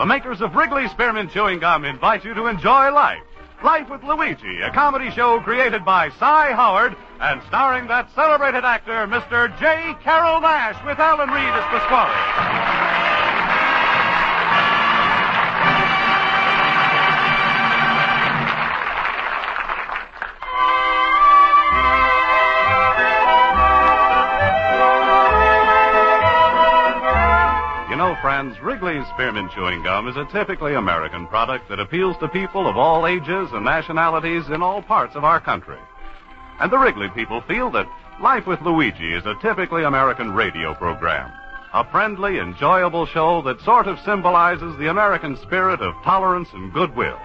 The 0.00 0.06
makers 0.06 0.40
of 0.40 0.54
Wrigley 0.54 0.88
Spearmint 0.88 1.30
Chewing 1.30 1.58
Gum 1.58 1.84
invite 1.84 2.24
you 2.24 2.32
to 2.32 2.46
enjoy 2.46 2.90
life. 2.90 3.20
Life 3.62 3.90
with 3.90 4.02
Luigi, 4.02 4.62
a 4.62 4.72
comedy 4.72 5.10
show 5.10 5.38
created 5.40 5.84
by 5.84 6.08
Cy 6.18 6.52
Howard 6.52 6.96
and 7.20 7.42
starring 7.48 7.86
that 7.88 8.10
celebrated 8.14 8.64
actor, 8.64 9.06
Mr. 9.06 9.54
J. 9.60 9.94
Carrol 10.02 10.40
Naish, 10.40 10.82
with 10.86 10.98
Alan 10.98 11.28
Reed 11.28 11.52
as 11.52 11.64
Pasquale. 11.64 12.69
Friends, 28.50 28.64
Wrigley's 28.64 29.06
Spearmint 29.08 29.52
Chewing 29.52 29.82
Gum 29.82 30.08
is 30.08 30.16
a 30.16 30.24
typically 30.32 30.74
American 30.74 31.26
product 31.26 31.68
that 31.68 31.78
appeals 31.78 32.16
to 32.18 32.28
people 32.28 32.68
of 32.68 32.76
all 32.76 33.06
ages 33.06 33.48
and 33.52 33.64
nationalities 33.64 34.48
in 34.48 34.62
all 34.62 34.82
parts 34.82 35.14
of 35.14 35.24
our 35.24 35.40
country. 35.40 35.78
And 36.58 36.70
the 36.70 36.78
Wrigley 36.78 37.08
people 37.14 37.42
feel 37.42 37.70
that 37.72 37.86
Life 38.20 38.46
with 38.46 38.60
Luigi 38.62 39.14
is 39.14 39.24
a 39.24 39.36
typically 39.40 39.84
American 39.84 40.32
radio 40.32 40.74
program. 40.74 41.30
A 41.72 41.88
friendly, 41.90 42.38
enjoyable 42.38 43.06
show 43.06 43.40
that 43.42 43.60
sort 43.60 43.86
of 43.86 43.98
symbolizes 44.00 44.76
the 44.78 44.90
American 44.90 45.36
spirit 45.36 45.80
of 45.80 45.94
tolerance 46.02 46.48
and 46.52 46.72
goodwill. 46.72 47.18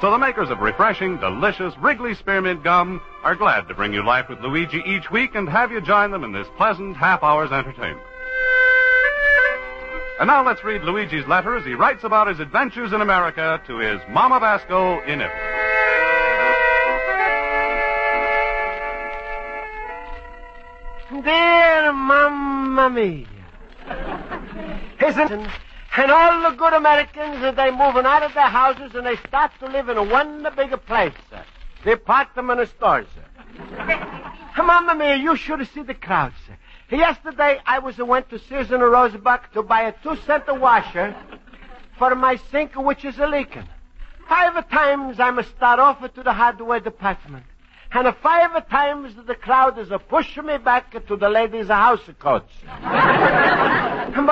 So 0.00 0.10
the 0.10 0.18
makers 0.18 0.50
of 0.50 0.58
refreshing, 0.58 1.18
delicious 1.18 1.74
Wrigley 1.78 2.14
Spearmint 2.14 2.64
Gum 2.64 3.00
are 3.22 3.36
glad 3.36 3.68
to 3.68 3.74
bring 3.74 3.94
you 3.94 4.04
Life 4.04 4.28
with 4.28 4.40
Luigi 4.40 4.82
each 4.84 5.10
week 5.10 5.34
and 5.34 5.48
have 5.48 5.70
you 5.70 5.80
join 5.80 6.10
them 6.10 6.24
in 6.24 6.32
this 6.32 6.48
pleasant 6.56 6.96
half 6.96 7.22
hour's 7.22 7.52
entertainment. 7.52 8.02
And 10.18 10.28
now 10.28 10.44
let's 10.46 10.64
read 10.64 10.82
Luigi's 10.82 11.26
letter 11.26 11.56
as 11.56 11.64
he 11.66 11.74
writes 11.74 12.02
about 12.02 12.28
his 12.28 12.40
adventures 12.40 12.94
in 12.94 13.02
America 13.02 13.60
to 13.66 13.78
his 13.78 14.00
Mama 14.08 14.40
Basco 14.40 15.02
in 15.04 15.20
it. 15.20 15.30
Dear 21.22 21.92
Mamma 21.92 22.88
Mia. 22.88 23.26
Isn't 25.06 25.50
and 25.98 26.10
all 26.10 26.50
the 26.50 26.56
good 26.56 26.72
Americans, 26.72 27.56
they 27.56 27.70
moving 27.70 28.04
out 28.04 28.22
of 28.22 28.34
their 28.34 28.48
houses 28.48 28.92
and 28.94 29.06
they 29.06 29.16
start 29.28 29.50
to 29.60 29.66
live 29.66 29.88
in 29.88 29.96
a 29.96 30.02
one 30.02 30.46
bigger 30.56 30.76
place, 30.76 31.12
sir. 31.30 31.42
The 31.84 31.92
apartment 31.92 32.68
stores, 32.70 33.06
sir. 33.14 33.24
Mamma 34.62 34.94
Mia, 34.94 35.16
you 35.16 35.36
should 35.36 35.66
seen 35.68 35.86
the 35.86 35.94
crowd, 35.94 36.32
sir. 36.46 36.56
Yesterday, 36.90 37.60
I 37.66 37.80
was 37.80 37.98
uh, 37.98 38.04
went 38.04 38.30
to 38.30 38.38
Sears 38.38 38.70
and 38.70 38.80
to 38.80 39.62
buy 39.62 39.82
a 39.82 39.92
two-cent 40.04 40.44
washer 40.60 41.16
for 41.98 42.14
my 42.14 42.36
sink, 42.52 42.76
which 42.76 43.04
is 43.04 43.18
a 43.18 43.26
leaking. 43.26 43.68
Five 44.28 44.68
times 44.70 45.18
I 45.18 45.32
must 45.32 45.50
start 45.50 45.80
off 45.80 46.00
to 46.14 46.22
the 46.22 46.32
hardware 46.32 46.78
department. 46.78 47.44
And 47.92 48.14
five 48.22 48.68
times 48.68 49.14
the 49.26 49.34
crowd 49.34 49.78
is 49.78 49.90
a 49.90 49.98
pushing 49.98 50.46
me 50.46 50.58
back 50.58 50.92
to 51.08 51.16
the 51.16 51.28
ladies' 51.28 51.68
house 51.68 52.08
coats. 52.20 52.52
but 52.64 52.78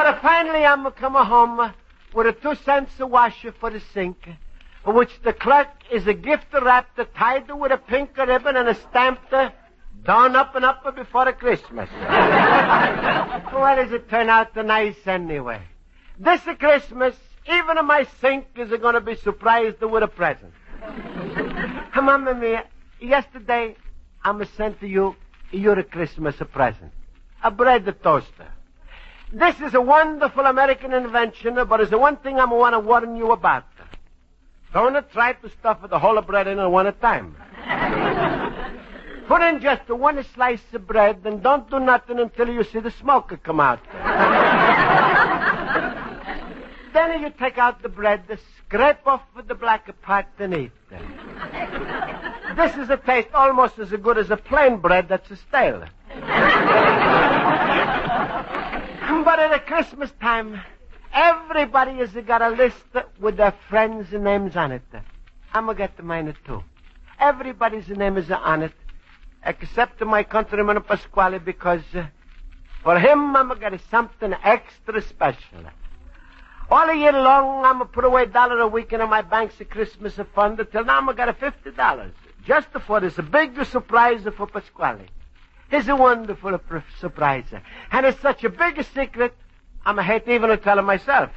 uh, 0.06 0.19
finally 0.21 0.65
I'm 0.65 0.88
come 0.92 1.15
home 1.15 1.72
with 2.15 2.26
a 2.28 2.32
two 2.32 2.54
cents 2.65 2.92
washer 3.00 3.53
for 3.59 3.71
the 3.71 3.81
sink, 3.92 4.28
which 4.86 5.10
the 5.25 5.32
clerk 5.32 5.71
is 5.91 6.06
a 6.06 6.15
gift 6.15 6.47
wrapped 6.53 7.00
tied 7.16 7.50
with 7.50 7.72
a 7.72 7.78
pink 7.78 8.16
ribbon 8.16 8.56
and 8.56 8.69
a 8.69 8.75
stamped 8.75 9.34
down 10.04 10.37
up 10.37 10.54
and 10.54 10.65
up 10.65 10.84
before 10.94 11.32
Christmas. 11.32 11.88
well, 12.00 13.76
does 13.76 13.92
it 13.92 14.09
turn 14.10 14.28
out 14.28 14.54
nice 14.56 14.97
anyway? 15.06 15.62
This 16.19 16.41
Christmas, 16.59 17.15
even 17.50 17.84
my 17.87 18.06
sink 18.20 18.47
is 18.56 18.70
going 18.70 18.94
to 18.94 19.00
be 19.00 19.16
surprised 19.16 19.81
with 19.81 20.03
a 20.03 20.09
present. 20.09 20.53
Mamma 21.97 22.34
mia, 22.34 22.65
yesterday 23.00 23.76
I'm 24.22 24.44
sent 24.56 24.81
to 24.81 24.87
you 24.87 25.16
your 25.50 25.82
Christmas 25.82 26.36
present. 26.53 26.92
A 27.42 27.50
bread 27.50 27.84
toaster. 28.03 28.48
This 29.32 29.59
is 29.60 29.75
a 29.75 29.81
wonderful 29.81 30.44
American 30.44 30.92
invention, 30.92 31.59
but 31.69 31.81
it's 31.81 31.91
the 31.91 31.98
one 31.98 32.16
thing 32.19 32.38
I 32.38 32.44
want 32.44 32.75
to 32.75 32.81
warn 32.81 33.16
you 33.16 33.32
about. 33.32 33.65
Don't 34.72 35.10
try 35.12 35.32
to 35.32 35.50
stuff 35.60 35.78
the 35.88 35.98
whole 35.98 36.21
bread 36.21 36.47
in 36.47 36.59
at 36.59 36.66
one 36.66 36.86
at 36.86 37.00
time. 37.00 37.36
Put 39.26 39.42
in 39.42 39.60
just 39.60 39.88
one 39.88 40.22
slice 40.34 40.62
of 40.72 40.86
bread 40.86 41.20
and 41.24 41.42
don't 41.42 41.68
do 41.70 41.80
nothing 41.80 42.18
until 42.18 42.48
you 42.48 42.64
see 42.64 42.80
the 42.80 42.90
smoke 42.90 43.38
come 43.42 43.60
out. 43.60 43.80
then 46.92 47.22
you 47.22 47.30
take 47.30 47.56
out 47.56 47.82
the 47.82 47.88
bread, 47.88 48.22
scrape 48.58 49.06
off 49.06 49.22
the 49.46 49.54
black 49.54 49.88
part 50.02 50.26
and 50.38 50.54
eat. 50.54 50.72
This 52.56 52.76
is 52.76 52.90
a 52.90 52.98
taste 52.98 53.28
almost 53.34 53.78
as 53.78 53.90
good 53.90 54.18
as 54.18 54.30
a 54.30 54.36
plain 54.36 54.76
bread 54.76 55.08
that's 55.08 55.30
a 55.30 55.36
stale. 55.36 55.84
but 59.24 59.38
at 59.38 59.52
a 59.52 59.58
Christmas 59.58 60.10
time, 60.20 60.60
everybody 61.12 61.94
has 61.94 62.10
got 62.26 62.42
a 62.42 62.50
list 62.50 62.76
with 63.18 63.38
their 63.38 63.54
friends' 63.70 64.12
names 64.12 64.54
on 64.54 64.70
it. 64.70 64.82
I'm 65.52 65.66
gonna 65.66 65.78
get 65.78 66.04
mine 66.04 66.34
too. 66.46 66.62
Everybody's 67.18 67.88
name 67.88 68.18
is 68.18 68.30
on 68.30 68.62
it, 68.62 68.74
except 69.44 70.00
my 70.03 70.22
countryman 70.22 70.82
Pasquale, 70.82 71.38
because 71.38 71.82
uh, 71.94 72.06
for 72.82 72.99
him 72.99 73.37
I'm 73.37 73.49
gonna 73.59 73.78
something 73.91 74.34
extra 74.43 75.03
special. 75.03 75.60
All 76.71 76.93
year 76.93 77.12
long, 77.12 77.65
I'm 77.65 77.78
gonna 77.78 77.84
put 77.87 78.04
away 78.04 78.22
a 78.22 78.27
dollar 78.27 78.60
a 78.60 78.69
week 78.69 78.93
into 78.93 79.06
my 79.06 79.22
bank's 79.22 79.56
Christmas 79.69 80.19
fund 80.34 80.66
Till 80.72 80.84
now 80.84 80.99
I'm 80.99 81.06
gonna 81.06 81.33
get 81.33 81.38
fifty 81.38 81.71
dollars 81.71 82.12
just 82.47 82.69
for 82.87 83.00
this 83.00 83.16
big 83.31 83.65
surprise 83.66 84.22
for 84.37 84.47
Pasquale. 84.47 85.07
It's 85.71 85.89
a 85.89 85.97
wonderful 85.97 86.59
surprise. 87.01 87.47
And 87.91 88.07
it's 88.07 88.21
such 88.21 88.45
a 88.45 88.51
big 88.51 88.84
secret, 88.95 89.34
I'm 89.84 89.98
a 89.98 90.03
hate 90.03 90.28
even 90.28 90.51
to 90.51 90.57
tell 90.57 90.78
it 90.78 90.83
myself. 90.83 91.30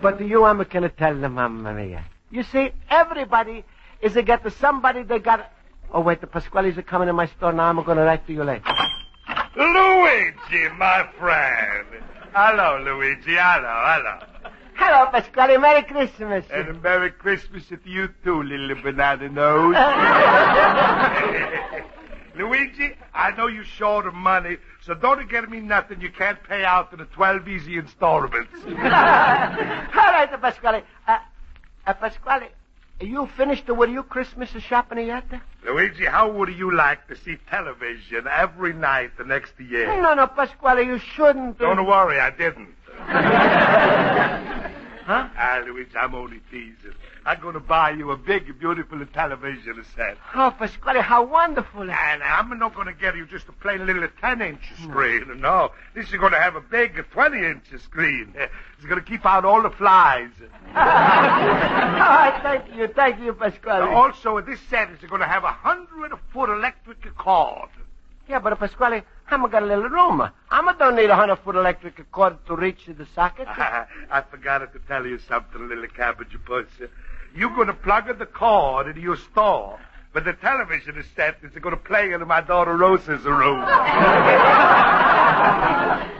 But 0.00 0.20
you, 0.20 0.44
I'm 0.44 0.64
to 0.64 0.88
tell 0.88 1.18
them, 1.18 1.34
Mamma 1.34 1.74
Mia. 1.74 2.04
You 2.30 2.42
see, 2.44 2.70
everybody 2.88 3.64
is 4.00 4.16
a 4.16 4.22
get 4.22 4.44
to 4.44 4.50
somebody 4.50 5.02
that 5.02 5.22
got... 5.22 5.50
Oh, 5.92 6.00
wait, 6.00 6.20
the 6.20 6.26
Pasquale's 6.26 6.76
are 6.76 6.82
coming 6.82 7.08
in 7.08 7.16
my 7.16 7.26
store 7.26 7.52
now. 7.52 7.68
I'm 7.68 7.82
going 7.82 7.96
to 7.96 8.04
write 8.04 8.26
to 8.26 8.32
you 8.32 8.44
later. 8.44 8.62
Luigi, 9.56 10.68
my 10.76 11.08
friend. 11.18 11.86
Hello, 12.34 12.78
Luigi. 12.84 13.34
Hello, 13.36 13.82
hello. 13.84 14.50
Hello, 14.74 15.06
Pasquale. 15.10 15.56
Merry 15.58 15.82
Christmas. 15.82 16.44
And 16.50 16.68
a 16.68 16.74
Merry 16.74 17.10
Christmas 17.10 17.66
to 17.68 17.78
you 17.84 18.08
too, 18.22 18.42
little 18.42 18.80
banana 18.82 19.28
nose. 19.28 19.74
Luigi, 22.36 22.92
I 23.12 23.32
know 23.32 23.48
you're 23.48 23.64
short 23.64 24.06
of 24.06 24.14
money, 24.14 24.58
so 24.82 24.94
don't 24.94 25.28
get 25.28 25.50
me 25.50 25.58
nothing 25.58 26.00
you 26.00 26.12
can't 26.12 26.40
pay 26.44 26.64
out 26.64 26.92
in 26.92 27.00
the 27.00 27.06
12 27.06 27.48
easy 27.48 27.76
installments. 27.78 28.52
All 28.64 28.72
right, 28.74 30.28
Pasquale. 30.40 30.84
Uh, 31.08 31.18
uh, 31.86 31.94
Pasquale, 31.94 32.50
you 33.00 33.28
finished 33.36 33.68
with 33.68 33.90
You 33.90 34.02
Christmas 34.02 34.50
shopping 34.50 35.06
yet? 35.06 35.24
Luigi, 35.64 36.04
how 36.06 36.30
would 36.30 36.48
you 36.48 36.74
like 36.74 37.06
to 37.08 37.16
see 37.16 37.36
television 37.50 38.26
every 38.26 38.72
night 38.72 39.10
the 39.16 39.24
next 39.24 39.52
year? 39.60 39.86
No, 40.02 40.14
no, 40.14 40.26
Pasquale, 40.26 40.84
you 40.84 40.98
shouldn't. 40.98 41.58
Don't 41.58 41.86
worry, 41.86 42.18
I 42.18 42.30
didn't. 42.30 42.74
Huh? 45.08 45.26
Ah, 45.38 45.62
Luigi, 45.64 45.96
I'm 45.96 46.14
only 46.14 46.38
teasing. 46.50 46.92
I'm 47.24 47.40
going 47.40 47.54
to 47.54 47.60
buy 47.60 47.92
you 47.92 48.10
a 48.10 48.16
big, 48.18 48.58
beautiful 48.60 49.02
television 49.06 49.82
set. 49.96 50.18
Oh, 50.34 50.54
Pasquale, 50.58 51.00
how 51.00 51.24
wonderful. 51.24 51.90
And 51.90 52.22
I'm 52.22 52.58
not 52.58 52.74
going 52.74 52.88
to 52.88 52.92
get 52.92 53.16
you 53.16 53.24
just 53.24 53.48
a 53.48 53.52
plain 53.52 53.86
little 53.86 54.06
10-inch 54.22 54.60
screen. 54.82 55.40
No, 55.40 55.70
this 55.94 56.10
is 56.10 56.16
going 56.16 56.32
to 56.32 56.38
have 56.38 56.56
a 56.56 56.60
big 56.60 56.96
20-inch 57.14 57.80
screen. 57.84 58.34
It's 58.36 58.84
going 58.84 59.02
to 59.02 59.10
keep 59.10 59.24
out 59.24 59.46
all 59.46 59.62
the 59.62 59.70
flies. 59.70 60.28
oh, 60.42 62.40
thank 62.42 62.76
you, 62.76 62.88
thank 62.88 63.18
you, 63.18 63.32
Pasquale. 63.32 63.88
Also, 63.88 64.42
this 64.42 64.60
set 64.68 64.90
is 64.90 64.98
going 65.08 65.22
to 65.22 65.26
have 65.26 65.44
a 65.44 65.56
100-foot 65.64 66.50
electric 66.50 67.16
cord. 67.16 67.70
Yeah, 68.28 68.40
but 68.40 68.58
Pasquale, 68.58 69.04
I'm 69.30 69.48
got 69.50 69.62
a 69.62 69.66
little 69.66 69.88
room. 69.88 70.30
I'm 70.50 70.78
don't 70.78 70.96
need 70.96 71.10
a 71.10 71.16
hundred 71.16 71.36
foot 71.36 71.56
electric 71.56 72.10
cord 72.10 72.36
to 72.46 72.56
reach 72.56 72.86
the 72.86 73.06
socket. 73.14 73.48
I 73.48 74.22
forgot 74.30 74.72
to 74.72 74.78
tell 74.88 75.06
you 75.06 75.18
something, 75.28 75.68
little 75.68 75.86
cabbage 75.88 76.36
puss. 76.44 76.66
You're 77.34 77.54
going 77.54 77.66
to 77.66 77.74
plug 77.74 78.18
the 78.18 78.26
cord 78.26 78.88
into 78.88 79.00
your 79.00 79.16
store, 79.16 79.78
but 80.12 80.24
the 80.24 80.32
television 80.32 80.96
is 80.96 81.06
set 81.14 81.36
is 81.42 81.52
going 81.52 81.76
to 81.76 81.82
play 81.82 82.12
in 82.12 82.26
my 82.26 82.40
daughter 82.40 82.76
Rosa's 82.76 83.24
room. 83.24 83.64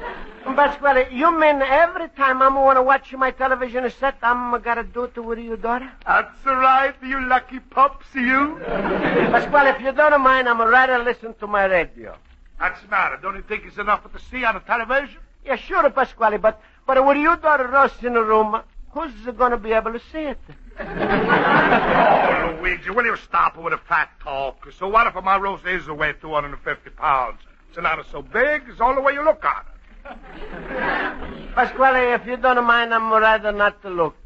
Pasquale, 0.59 1.07
you 1.13 1.31
mean 1.39 1.63
every 1.63 2.09
time 2.17 2.43
I'm 2.43 2.57
want 2.57 2.79
to 2.79 2.83
watch 2.83 3.13
my 3.13 3.31
television 3.31 3.85
is 3.85 3.95
set, 3.95 4.17
I'm 4.23 4.61
gotta 4.61 4.83
do 4.83 5.05
it 5.05 5.17
with 5.17 5.39
your 5.39 5.57
daughter? 5.57 5.89
That's 6.05 6.45
right, 6.45 6.97
you 7.01 7.21
lucky 7.29 7.61
pups, 7.61 8.07
you. 8.13 8.61
Pasquale, 8.65 9.71
if 9.71 9.81
you 9.81 9.93
don't 9.93 10.21
mind, 10.21 10.49
I'm 10.49 10.61
rather 10.61 10.99
listen 10.99 11.35
to 11.35 11.47
my 11.47 11.67
radio. 11.67 12.17
What's 12.59 12.83
the 12.83 12.89
matter? 12.89 13.17
Don't 13.23 13.37
you 13.37 13.43
think 13.43 13.65
it's 13.67 13.79
enough 13.79 14.03
to 14.13 14.19
see 14.31 14.45
on 14.45 14.55
the 14.55 14.61
television? 14.61 15.19
Yeah, 15.45 15.57
sure, 15.57 15.89
Pasquale, 15.91 16.39
but 16.39 16.61
but 16.87 17.05
with 17.07 17.17
your 17.19 17.37
daughter 17.37 17.69
Rosa 17.69 18.07
in 18.07 18.15
the 18.15 18.23
room, 18.23 18.61
who's 18.91 19.13
gonna 19.37 19.57
be 19.57 19.73
able 19.73 19.93
to 19.93 20.01
see 20.13 20.25
it? 20.25 20.41
Oh, 20.81 22.59
Luigi, 22.61 22.91
will 22.91 23.05
you 23.05 23.17
stop 23.17 23.57
with 23.57 23.73
the 23.73 23.79
fat 23.89 24.11
talk? 24.23 24.67
So 24.79 24.89
what 24.89 25.07
if 25.07 25.15
my 25.23 25.37
Rosa 25.37 25.69
is 25.69 25.89
weigh 25.89 26.15
250 26.21 26.91
pounds? 26.91 27.39
It's 27.69 27.79
not 27.79 28.05
so 28.11 28.23
big. 28.23 28.63
It's 28.69 28.81
all 28.81 28.95
the 28.95 29.01
way 29.01 29.13
you 29.13 29.25
look 29.25 29.45
at 29.45 29.65
it. 29.65 31.55
Pasquale, 31.55 32.15
if 32.15 32.27
you 32.27 32.37
don't 32.37 32.65
mind, 32.65 32.93
I'm 32.93 33.11
rather 33.13 33.53
not 33.53 33.81
to 33.83 33.91
look. 33.91 34.17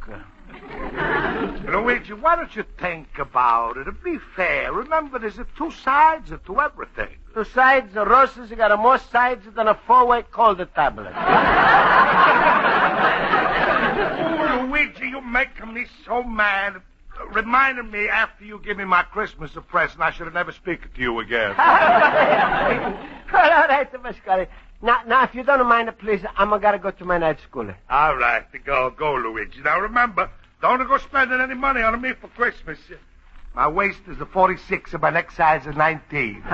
Luigi, 1.68 2.12
why 2.12 2.36
don't 2.36 2.54
you 2.54 2.64
think 2.78 3.18
about 3.18 3.76
it? 3.76 3.84
To 3.84 3.92
be 3.92 4.18
fair, 4.36 4.72
remember 4.72 5.18
there's 5.18 5.38
two 5.56 5.70
sides 5.70 6.30
to 6.30 6.60
everything. 6.60 7.16
Two 7.34 7.44
sides, 7.44 7.94
the 7.94 8.04
Rosa's 8.04 8.50
got 8.50 8.78
more 8.78 8.98
sides 8.98 9.46
than 9.54 9.68
a 9.68 9.74
four-way 9.74 10.24
cold 10.30 10.66
tablet. 10.74 11.12
Oh, 13.94 14.66
Luigi, 14.68 15.08
you're 15.08 15.20
making 15.20 15.72
me 15.72 15.86
so 16.04 16.22
mad. 16.22 16.80
Reminding 17.32 17.90
me 17.90 18.08
after 18.08 18.44
you 18.44 18.60
give 18.64 18.76
me 18.78 18.84
my 18.84 19.02
Christmas 19.02 19.50
present, 19.68 20.00
I 20.00 20.10
should 20.10 20.26
have 20.26 20.34
never 20.34 20.52
spoken 20.52 20.90
to 20.94 21.00
you 21.00 21.20
again. 21.20 21.54
well, 21.58 23.52
all 23.52 23.68
right, 23.68 23.88
Pasquale. 24.02 24.46
Now, 24.80 25.00
now, 25.06 25.22
if 25.24 25.34
you 25.34 25.42
don't 25.44 25.66
mind, 25.68 25.92
please, 25.98 26.24
I'm 26.36 26.58
gotta 26.60 26.78
go 26.78 26.90
to 26.90 27.04
my 27.04 27.18
night 27.18 27.38
school. 27.40 27.72
All 27.88 28.16
right, 28.16 28.44
go, 28.64 28.90
go, 28.90 29.14
Luigi. 29.14 29.60
Now 29.60 29.78
remember, 29.78 30.28
don't 30.62 30.86
go 30.86 30.96
spending 30.96 31.40
any 31.40 31.54
money 31.54 31.82
on 31.82 32.00
me 32.00 32.12
for 32.12 32.28
Christmas. 32.28 32.78
My 33.54 33.68
waist 33.68 34.00
is 34.08 34.18
a 34.20 34.26
46 34.26 34.92
and 34.92 35.02
my 35.02 35.10
neck 35.10 35.30
size 35.32 35.66
is 35.66 35.76
19. 35.76 36.42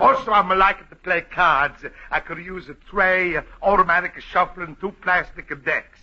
also, 0.00 0.30
I'm 0.30 0.48
liking 0.56 0.86
to 0.90 0.96
play 0.96 1.22
cards. 1.22 1.84
I 2.10 2.20
could 2.20 2.38
use 2.38 2.68
a 2.68 2.74
tray, 2.88 3.34
a 3.34 3.44
automatic 3.62 4.20
shuffle, 4.20 4.62
and 4.62 4.78
two 4.78 4.92
plastic 5.02 5.48
decks. 5.64 5.98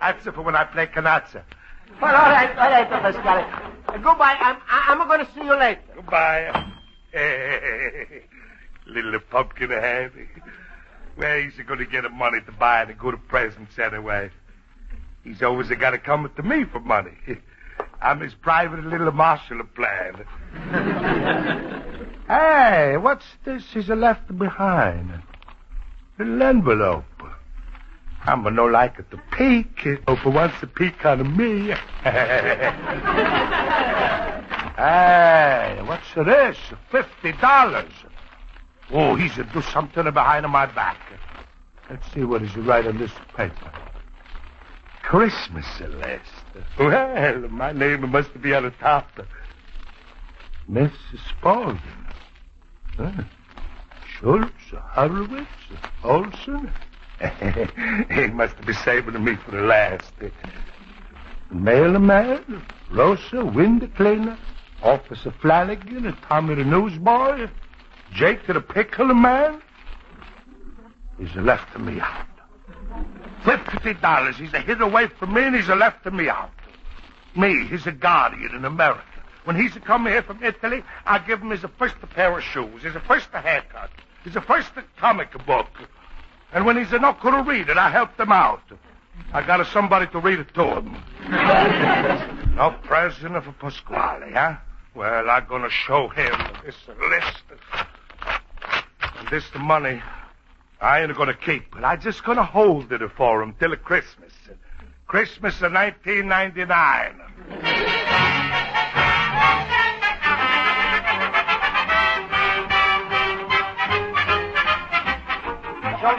That's 0.00 0.24
for 0.24 0.42
when 0.42 0.54
I 0.54 0.64
play 0.64 0.86
canasta. 0.86 1.42
Well, 2.00 2.14
all 2.14 2.30
right, 2.30 2.56
all 2.56 2.70
right, 2.70 2.88
Pasquale. 2.88 3.42
Uh, 3.88 3.98
goodbye. 3.98 4.36
I'm, 4.38 4.56
I'm 4.68 5.08
going 5.08 5.26
to 5.26 5.32
see 5.32 5.40
you 5.40 5.58
later. 5.58 5.80
Goodbye. 5.96 6.72
Hey, 7.10 8.22
Little 8.86 9.18
pumpkin 9.18 9.70
head. 9.70 10.12
Where 11.16 11.40
is 11.40 11.54
he 11.54 11.64
going 11.64 11.80
to 11.80 11.86
get 11.86 12.02
the 12.02 12.08
money 12.10 12.40
to 12.46 12.52
buy 12.52 12.84
the 12.84 12.94
good 12.94 13.18
presents 13.28 13.78
anyway? 13.78 14.30
He's 15.24 15.42
always 15.42 15.68
got 15.68 15.90
to 15.90 15.98
come 15.98 16.30
to 16.34 16.42
me 16.42 16.64
for 16.64 16.80
money. 16.80 17.12
I'm 18.02 18.20
his 18.20 18.34
private 18.34 18.84
little 18.84 19.12
marshal 19.12 19.60
of 19.60 19.74
plan. 19.74 20.24
hey, 22.28 22.96
what's 22.96 23.26
this 23.44 23.64
he's 23.72 23.88
left 23.88 24.36
behind? 24.38 25.22
Little 26.18 26.42
envelope. 26.42 27.04
I'm 28.24 28.46
a 28.46 28.50
no 28.50 28.66
like 28.66 28.98
it 28.98 29.10
to 29.10 29.16
peek. 29.32 29.86
Oh, 30.06 30.16
for 30.16 30.28
once 30.30 30.52
the 30.60 30.66
peek 30.66 31.06
on 31.06 31.34
me. 31.36 31.74
hey, 32.04 32.70
what's 35.82 36.12
this? 36.14 36.56
Fifty 36.90 37.32
dollars. 37.32 37.92
Oh, 38.90 39.14
he's 39.14 39.38
a 39.38 39.44
do 39.44 39.62
something 39.62 40.04
behind 40.04 40.46
my 40.48 40.66
back. 40.66 40.98
Let's 41.88 42.12
see 42.12 42.24
what 42.24 42.42
is 42.42 42.54
right 42.56 42.86
on 42.86 42.98
this 42.98 43.12
paper. 43.36 43.72
Christmas 45.10 45.66
Celeste. 45.76 46.22
Well, 46.78 47.48
my 47.48 47.72
name 47.72 48.08
must 48.12 48.40
be 48.40 48.54
on 48.54 48.62
the 48.62 48.70
top. 48.70 49.08
Mrs. 50.70 50.92
Spaulding. 51.28 51.80
Huh? 52.96 53.24
Schultz, 54.06 54.52
Horowitz, 54.70 55.48
Olson. 56.04 56.70
he 58.14 58.26
must 58.28 58.64
be 58.64 58.72
saving 58.72 59.24
me 59.24 59.34
for 59.34 59.50
the 59.50 59.62
last. 59.62 60.12
Mailman, 61.50 62.62
Rosa, 62.92 63.44
window 63.44 63.90
cleaner, 63.96 64.38
Officer 64.80 65.34
Flanagan, 65.42 66.16
Tommy 66.28 66.54
the 66.54 66.62
newsboy, 66.62 67.48
Jake 68.12 68.46
the 68.46 68.60
pickle 68.60 69.12
man. 69.12 69.60
He's 71.18 71.34
left 71.34 71.76
me 71.80 71.98
out. 71.98 72.29
Fifty 73.44 73.94
dollars. 73.94 74.36
He's 74.36 74.52
a 74.52 74.60
hid 74.60 74.80
away 74.80 75.06
from 75.06 75.34
me 75.34 75.42
and 75.42 75.56
he's 75.56 75.68
a 75.68 75.74
left 75.74 76.04
to 76.04 76.10
me 76.10 76.28
out. 76.28 76.50
Me, 77.36 77.66
he's 77.66 77.86
a 77.86 77.92
guardian 77.92 78.54
in 78.54 78.64
America. 78.64 79.02
When 79.44 79.56
he's 79.56 79.74
a 79.76 79.80
come 79.80 80.06
here 80.06 80.22
from 80.22 80.42
Italy, 80.42 80.84
I 81.06 81.18
give 81.18 81.40
him 81.40 81.50
his 81.50 81.64
first 81.78 81.94
pair 82.10 82.36
of 82.36 82.44
shoes, 82.44 82.82
his 82.82 82.94
first 83.06 83.30
haircut, 83.30 83.90
his 84.24 84.34
first 84.34 84.70
comic 84.98 85.30
book. 85.46 85.68
And 86.52 86.66
when 86.66 86.76
he's 86.76 86.90
not 86.92 87.20
going 87.22 87.34
to 87.34 87.48
read 87.48 87.68
it, 87.68 87.78
I 87.78 87.90
help 87.90 88.18
him 88.18 88.32
out. 88.32 88.62
I 89.32 89.46
got 89.46 89.64
somebody 89.68 90.06
to 90.08 90.18
read 90.18 90.40
it 90.40 90.52
to 90.54 90.64
him. 90.64 90.96
no 92.56 92.76
present 92.82 93.42
for 93.44 93.52
Pasquale, 93.52 94.32
huh? 94.32 94.56
Well, 94.94 95.30
I'm 95.30 95.46
going 95.46 95.62
to 95.62 95.70
show 95.70 96.08
him 96.08 96.32
this 96.64 96.74
list. 96.88 97.42
And 99.18 99.28
this 99.28 99.44
money 99.58 100.02
I 100.80 101.02
ain't 101.02 101.14
going 101.14 101.28
to 101.28 101.34
keep 101.34 101.76
it. 101.76 101.84
I'm 101.84 102.00
just 102.00 102.24
going 102.24 102.38
to 102.38 102.44
hold 102.44 102.90
it 102.90 103.02
for 103.16 103.42
him 103.42 103.54
till 103.58 103.76
Christmas. 103.76 104.32
Christmas 105.06 105.60
of 105.60 105.72
1999. 105.72 107.20
All 116.02 116.16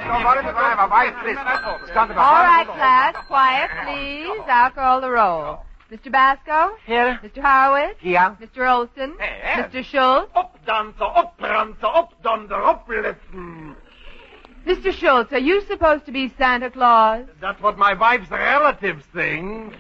right, 2.44 2.68
class, 2.68 3.16
quiet, 3.28 3.70
please. 3.86 4.42
I'll 4.48 4.72
call 4.72 5.02
the 5.02 5.10
roll. 5.10 5.66
Mr. 5.92 6.12
Basco? 6.12 6.76
Here? 6.86 7.20
Mr. 7.24 7.42
Horowitz? 7.42 8.00
Yeah? 8.02 8.36
Mr. 8.40 8.72
Olson? 8.72 9.16
Mr. 9.20 9.84
Schultz? 9.84 10.32
Up, 10.36 10.58
dancer, 10.66 11.04
up, 11.04 11.38
prancer, 11.38 11.86
up, 11.86 12.14
dunder, 12.24 12.64
up, 12.64 12.88
listen. 12.88 13.71
Mr. 14.66 14.94
Schultz, 14.94 15.34
are 15.34 15.40
you 15.40 15.62
supposed 15.62 16.06
to 16.06 16.12
be 16.12 16.32
Santa 16.38 16.70
Claus? 16.70 17.26
That's 17.40 17.62
what 17.62 17.78
my 17.78 17.94
wife's 17.94 18.30
relatives 18.30 19.04
think. 19.14 19.74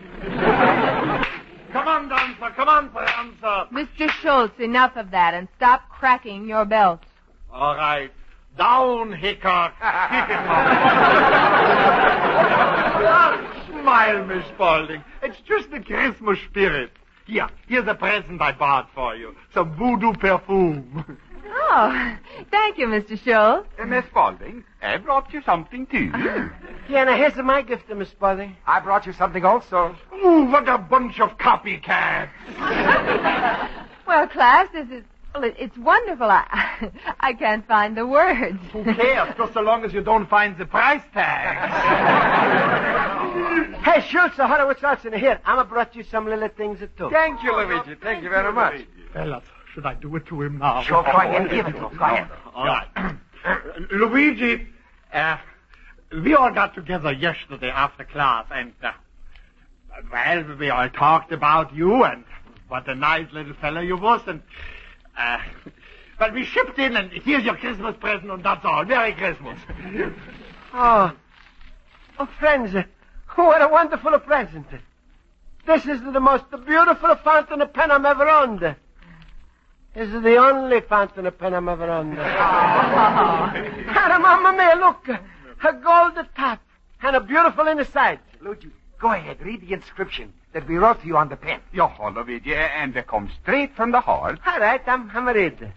Come 1.72 1.88
on, 1.88 2.10
dancer, 2.10 2.50
come 2.56 2.68
on, 2.68 2.90
prancer. 2.90 3.68
Mr. 3.72 4.10
Schultz, 4.22 4.60
enough 4.60 4.96
of 4.96 5.12
that 5.12 5.34
and 5.34 5.48
stop 5.56 5.88
cracking 5.90 6.48
your 6.48 6.66
belt. 6.66 7.02
All 7.52 7.76
right. 7.76 8.12
Down, 8.58 9.14
Hickok. 9.14 9.74
Smile, 13.70 14.26
Miss 14.26 14.46
Spaulding. 14.48 15.04
It's 15.24 15.40
just 15.48 15.72
the 15.72 15.80
Christmas 15.80 16.38
spirit. 16.50 16.92
Here, 17.26 17.48
here's 17.68 17.88
a 17.88 17.94
present 17.94 18.42
I 18.42 18.52
bought 18.52 18.90
for 18.94 19.16
you. 19.16 19.36
Some 19.54 19.76
voodoo 19.78 20.14
perfume. 20.14 21.18
Oh, 21.46 22.18
thank 22.50 22.78
you, 22.78 22.88
Mr. 22.88 23.18
Schultz. 23.22 23.70
Uh, 23.80 23.86
Miss 23.86 24.06
Spaulding, 24.06 24.64
I 24.82 24.98
brought 24.98 25.32
you 25.34 25.42
something 25.44 25.86
too. 25.88 26.12
Here, 26.88 27.06
now, 27.06 27.16
here's 27.16 27.36
my 27.38 27.62
gift 27.62 27.88
to 27.90 27.96
Miss 27.96 28.10
Spaulding. 28.10 28.56
I 28.66 28.80
brought 28.80 29.06
you 29.06 29.14
something 29.14 29.46
also. 29.46 29.96
Ooh, 30.14 30.46
what 30.46 30.68
a 30.68 30.78
bunch 30.78 31.20
of 31.20 31.38
copycats. 31.38 32.30
Well, 34.12 34.28
class, 34.28 34.68
this 34.74 34.90
is. 34.90 35.06
Well, 35.34 35.46
it, 35.46 35.56
it's 35.58 35.78
wonderful. 35.78 36.30
I, 36.30 36.92
I 37.22 37.32
can't 37.32 37.66
find 37.66 37.96
the 37.96 38.06
words. 38.06 38.60
Who 38.74 38.84
cares? 38.84 39.34
Just 39.38 39.54
so 39.54 39.62
long 39.62 39.86
as 39.86 39.94
you 39.94 40.02
don't 40.02 40.30
find 40.30 40.58
the 40.58 40.66
price 40.66 41.04
tag. 41.14 42.52
Hey, 43.82 44.02
Schultz, 44.10 44.38
I 44.38 44.44
uh, 44.44 44.48
Horowitz, 44.48 44.82
Watson, 44.84 45.14
here. 45.14 45.40
I'ma 45.44 45.64
brought 45.64 45.96
you 45.96 46.04
some 46.04 46.28
little 46.28 46.50
things 46.50 46.80
too. 46.98 47.10
Thank 47.10 47.42
you, 47.42 47.56
Luigi. 47.56 47.96
Thank 47.96 48.24
you 48.24 48.30
very 48.30 48.54
much. 48.54 48.82
Fellas, 49.14 49.44
should 49.74 49.86
I 49.86 49.94
do 49.94 50.16
it 50.16 50.26
to 50.28 50.42
him 50.42 50.58
now? 50.58 50.82
Sure, 50.82 51.04
go 51.04 51.12
ahead. 51.12 51.50
Give 51.50 51.66
it 51.66 51.72
to 51.72 51.88
him. 51.88 51.98
Go 51.98 52.04
ahead. 52.04 52.28
All 52.54 52.66
right. 52.66 53.16
Luigi, 53.92 54.68
uh, 55.14 55.38
we 56.12 56.36
all 56.36 56.52
got 56.52 56.76
together 56.76 57.12
yesterday 57.12 57.70
after 57.70 58.04
class, 58.04 58.46
and, 58.52 58.74
uh, 58.84 58.92
well, 60.12 60.58
we 60.58 60.70
all 60.70 60.90
talked 60.90 61.32
about 61.32 61.74
you 61.74 62.04
and 62.04 62.24
what 62.68 62.88
a 62.88 62.96
nice 62.96 63.32
little 63.32 63.54
fellow 63.56 63.82
you 63.82 63.98
was, 63.98 64.22
and, 64.28 64.42
uh, 65.18 65.40
but 66.20 66.34
we 66.34 66.46
shipped 66.46 66.78
in, 66.78 66.96
and 66.96 67.12
here's 67.12 67.44
your 67.44 67.56
Christmas 67.56 67.96
present, 67.98 68.30
and 68.30 68.44
that's 68.44 68.64
all. 68.66 68.84
Merry 68.86 69.14
Christmas. 69.14 69.60
Oh, 70.74 71.12
oh, 72.20 72.26
friends, 72.40 72.76
uh, 72.76 72.84
what 73.36 73.62
a 73.62 73.68
wonderful 73.68 74.18
present. 74.20 74.68
This 75.66 75.86
is 75.86 76.02
the 76.02 76.20
most 76.20 76.46
beautiful 76.66 77.16
fountain 77.16 77.66
pen 77.74 77.92
I'm 77.92 78.06
ever 78.06 78.28
owned. 78.28 78.76
This 79.94 80.08
is 80.08 80.24
the 80.24 80.38
only 80.38 80.80
fountain 80.82 81.30
pen 81.32 81.54
I'm 81.54 81.68
ever 81.68 81.90
owned. 81.90 82.18
and 82.18 82.24
mamma 84.24 84.54
mia, 84.54 84.76
look, 84.76 85.06
a 85.10 85.74
gold 85.74 86.18
top 86.36 86.62
and 87.02 87.16
a 87.18 87.20
beautiful 87.20 87.68
inside. 87.68 88.20
Luigi, 88.40 88.72
go 89.00 89.12
ahead. 89.12 89.42
Read 89.42 89.62
the 89.62 89.74
inscription 89.74 90.32
that 90.54 90.66
we 90.68 90.78
wrote 90.78 91.02
to 91.02 91.08
you 91.08 91.18
on 91.18 91.28
the 91.28 91.36
pen. 91.36 91.60
Jaha, 91.74 92.16
Luigi, 92.16 92.56
and 92.56 92.94
det 92.94 93.06
kom 93.08 93.30
straight 93.42 93.76
from 93.76 93.92
the 93.92 94.00
heart. 94.00 94.40
All 94.46 94.60
right, 94.60 94.82
I'm, 94.88 95.12
I'm 95.14 95.28
read. 95.28 95.74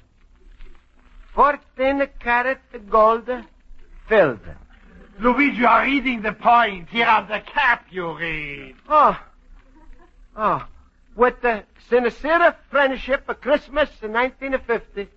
Fourteen 1.35 2.07
carat 2.21 2.61
gold 2.89 3.29
filled. 4.09 4.39
Luigi, 5.19 5.57
you 5.57 5.67
are 5.67 5.85
reading 5.85 6.23
the 6.23 6.33
point. 6.33 6.89
Here 6.89 7.07
on 7.07 7.27
the 7.27 7.41
cap 7.41 7.87
you 7.91 8.17
read. 8.17 8.77
Oh, 8.89 9.19
oh, 10.37 10.67
with 11.17 11.41
the 11.43 11.65
sincere 11.89 12.55
friendship 12.71 13.29
of 13.29 13.41
Christmas 13.41 13.89
in 14.03 14.13
1950. 14.13 15.09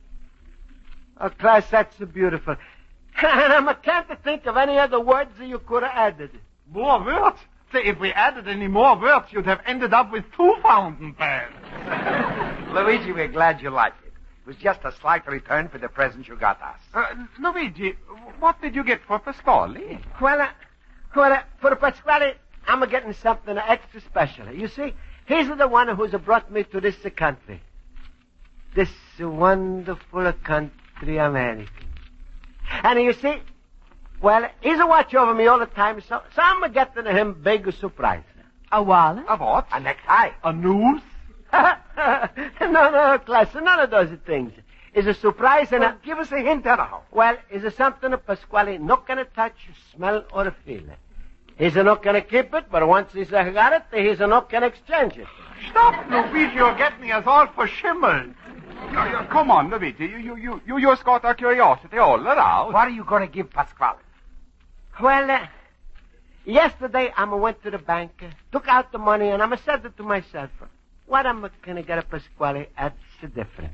Oh, 1.20 1.30
class, 1.30 1.66
that's 1.70 1.96
beautiful. 1.98 2.56
and 3.22 3.70
I 3.70 3.74
can't 3.74 4.24
think 4.24 4.46
of 4.46 4.58
any 4.58 4.78
other 4.78 5.00
words 5.00 5.32
that 5.40 5.48
you 5.48 5.60
could 5.60 5.84
have 5.84 5.92
added. 5.94 6.32
More 6.72 7.04
words? 7.04 7.40
Say, 7.72 7.84
if 7.86 8.00
we 8.00 8.12
added 8.14 8.48
any 8.48 8.68
more 8.68 8.98
words, 8.98 9.28
you'd 9.32 9.46
have 9.46 9.62
ended 9.66 9.94
up 9.94 10.12
with 10.12 10.24
two 10.36 10.56
fountain 10.62 11.14
pens. 11.14 11.54
Luigi, 12.74 13.12
we're 13.12 13.28
glad 13.28 13.62
you 13.62 13.70
liked 13.70 14.04
it. 14.06 14.14
It 14.44 14.48
was 14.48 14.56
just 14.58 14.80
a 14.86 14.94
slight 15.02 15.28
return 15.28 15.68
for 15.68 15.78
the 15.78 15.90
present 15.90 16.28
you 16.28 16.38
got 16.38 16.62
us. 16.62 16.80
Uh, 16.94 17.06
Luigi, 17.42 17.96
what 18.40 18.62
did 18.62 18.76
you 18.76 18.84
get 18.84 19.02
for 19.06 19.20
Pasquale? 19.20 20.00
Well, 20.22 20.42
uh, 20.42 20.48
well, 21.16 21.34
uh, 21.34 21.42
for 21.60 21.76
Pasquale, 21.76 22.36
I'm 22.68 22.88
getting 22.90 23.14
something 23.14 23.58
extra 23.58 24.00
special. 24.02 24.54
You 24.54 24.68
see, 24.68 24.94
he's 25.28 25.48
the 25.58 25.68
one 25.68 25.88
who's 25.90 26.12
brought 26.12 26.52
me 26.52 26.64
to 26.64 26.82
this 26.82 26.96
country. 27.16 27.62
This 28.76 28.90
wonderful 29.20 30.32
country, 30.44 31.18
America. 31.18 31.72
And 32.84 33.02
you 33.02 33.14
see, 33.14 33.42
well, 34.22 34.48
he's 34.62 34.80
a 34.80 34.86
watch 34.86 35.14
over 35.16 35.34
me 35.34 35.48
all 35.48 35.60
the 35.60 35.66
time, 35.66 36.02
so, 36.02 36.22
so 36.36 36.42
I'm 36.42 36.72
getting 36.72 37.06
him 37.06 37.34
big 37.42 37.72
surprise. 37.74 38.24
A 38.72 38.84
wallet? 38.84 39.26
A 39.30 39.38
what? 39.38 39.68
A 39.72 39.80
necktie. 39.80 40.32
A 40.44 40.54
noose? 40.54 41.02
no, 41.54 41.80
no, 42.62 43.20
class, 43.26 43.48
none 43.56 43.80
of 43.80 43.90
those 43.90 44.10
things. 44.26 44.52
It's 44.94 45.08
a 45.08 45.14
surprise 45.14 45.72
and 45.72 45.82
Well, 45.82 45.92
a... 45.92 46.06
give 46.06 46.18
us 46.18 46.32
a 46.32 46.40
hint, 46.40 46.66
anyhow. 46.66 47.02
Well, 47.12 47.38
is 47.52 47.64
it 47.64 47.78
something 47.78 48.14
Pasquale 48.26 48.78
not 48.80 49.08
gonna 49.08 49.26
touch, 49.26 49.56
smell, 49.96 50.26
or 50.34 50.54
feel? 50.66 50.84
He's 51.58 51.76
not 51.76 52.04
gonna 52.04 52.22
keep 52.22 52.54
it, 52.54 52.66
but 52.72 52.88
once 52.88 53.12
he's 53.14 53.30
got 53.30 53.74
it, 53.74 53.84
he's 53.92 54.20
not 54.20 54.50
gonna 54.50 54.68
exchange 54.68 55.18
it. 55.18 55.28
Stop, 55.72 56.10
Luigi, 56.10 56.56
you're 56.56 56.76
getting 56.76 57.12
us 57.12 57.26
all 57.26 57.48
for 57.48 57.68
shimmel. 57.68 58.34
Ja, 58.94 59.06
ja, 59.06 59.26
come 59.26 59.52
on, 59.52 59.70
Luigi, 59.70 60.06
you, 60.06 60.18
you, 60.18 60.38
you, 60.38 60.62
you 60.66 60.82
just 60.82 61.04
got 61.04 61.26
our 61.26 61.34
curiosity 61.34 61.98
all 61.98 62.20
aroused. 62.26 62.74
What 62.74 62.88
are 62.88 62.92
you 62.92 63.04
going 63.04 63.28
to 63.28 63.34
give 63.34 63.50
Pasquale? 63.50 63.98
Well, 65.02 65.30
uh, 65.30 65.48
yesterday 66.46 67.12
I 67.18 67.24
went 67.26 67.64
to 67.64 67.72
the 67.72 67.80
bank, 67.80 68.12
uh, 68.22 68.28
took 68.52 68.68
out 68.68 68.92
the 68.92 69.00
money, 69.00 69.30
and 69.30 69.42
I 69.42 69.56
said 69.58 69.84
it 69.84 69.98
to 69.98 70.04
myself, 70.04 70.52
what 71.08 71.26
am 71.26 71.44
I 71.44 71.50
gonna 71.66 71.84
get 71.84 71.98
a 71.98 72.04
Pasquale 72.04 72.68
that's 72.78 73.34
different? 73.34 73.74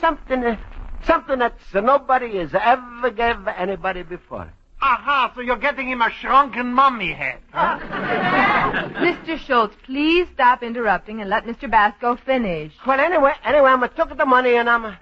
Something, 0.00 0.44
uh, 0.44 0.56
something 1.04 1.38
that 1.38 1.54
nobody 1.74 2.38
has 2.38 2.54
ever 2.54 3.10
gave 3.10 3.46
anybody 3.46 4.02
before. 4.02 4.52
Aha, 4.82 5.32
so 5.34 5.42
you're 5.42 5.58
getting 5.58 5.88
him 5.88 6.00
a 6.00 6.10
shrunken 6.10 6.72
mummy 6.72 7.12
head, 7.12 7.38
huh? 7.52 7.78
Mr. 8.94 9.38
Schultz, 9.38 9.76
please 9.84 10.26
stop 10.32 10.62
interrupting 10.62 11.20
and 11.20 11.28
let 11.28 11.44
Mr. 11.44 11.70
Basco 11.70 12.16
finish. 12.16 12.72
Well, 12.86 12.98
anyway, 12.98 13.34
anyway, 13.44 13.70
I'm 13.70 13.86
took 13.90 14.16
the 14.16 14.24
money 14.24 14.56
and 14.56 14.70
I'm, 14.70 14.96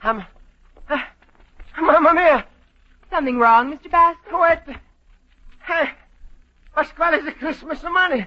I'm, 0.00 0.24
uh, 0.88 0.98
Mamma 1.80 2.14
mia! 2.14 2.46
Something 3.10 3.38
wrong, 3.38 3.76
Mr. 3.76 3.90
Basco? 3.90 4.40
Wait. 4.40 4.76
Hey, 5.66 5.90
Pasquale's 6.74 7.26
a 7.26 7.32
Christmas 7.32 7.82
money. 7.82 8.26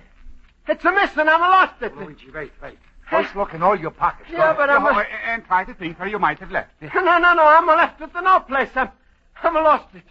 It's 0.67 0.83
a 0.83 0.91
missing. 0.91 1.27
I'm 1.27 1.41
a 1.41 1.47
lost 1.47 1.81
it. 1.81 1.95
Luigi, 1.95 2.29
wait, 2.31 2.51
wait. 2.61 2.77
First 3.09 3.35
look 3.35 3.53
in 3.53 3.63
all 3.63 3.79
your 3.79 3.91
pockets. 3.91 4.29
Yeah, 4.31 4.53
but 4.53 4.69
I'm. 4.69 4.81
Jaha, 4.81 5.05
A, 5.05 5.29
and 5.29 5.45
try 5.45 5.63
to 5.63 5.73
think 5.73 5.97
where 5.97 6.07
you 6.07 6.19
might 6.19 6.39
have 6.39 6.51
left 6.51 6.71
it. 6.81 6.91
no, 6.95 7.17
no, 7.17 7.33
no. 7.33 7.43
I'm 7.43 7.65
left 7.65 8.01
it 8.01 8.13
to 8.13 8.21
no 8.21 8.41
place. 8.41 8.69
I'm, 8.75 8.89
I'm 9.41 9.53
lost 9.55 9.95
it. 9.95 10.03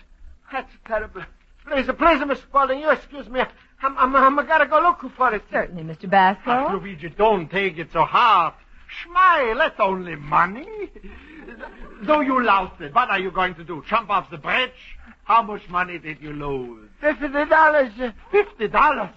That's 0.52 0.70
terrible. 0.86 1.22
Please, 1.66 1.86
please, 1.98 2.26
Miss 2.26 2.40
Spaulding, 2.40 2.80
you 2.80 2.90
excuse 2.90 3.28
me. 3.28 3.40
I'm, 3.82 3.96
I'm, 3.98 4.16
I'm, 4.16 4.46
gotta 4.46 4.66
go 4.66 4.80
look 4.80 5.04
for 5.16 5.34
it. 5.34 5.42
Certainly, 5.50 5.82
Mr. 5.82 6.08
Basco. 6.08 6.50
Ah, 6.50 6.72
Luigi, 6.72 7.10
don't 7.10 7.50
take 7.50 7.78
it 7.78 7.88
so 7.92 8.04
hard. 8.04 8.54
Smile, 9.04 9.56
that's 9.58 9.78
only 9.78 10.16
money. 10.16 10.66
Though 12.02 12.20
you 12.20 12.42
lost 12.42 12.80
it, 12.80 12.94
what 12.94 13.10
are 13.10 13.18
you 13.18 13.30
going 13.30 13.54
to 13.56 13.64
do? 13.64 13.84
Jump 13.86 14.10
off 14.10 14.30
the 14.30 14.38
bridge? 14.38 14.72
How 15.24 15.42
much 15.42 15.68
money 15.68 15.98
did 15.98 16.22
you 16.22 16.32
lose? 16.32 16.88
Fifty 17.00 17.28
dollars. 17.28 17.92
Fifty 18.30 18.68
dollars. 18.68 19.10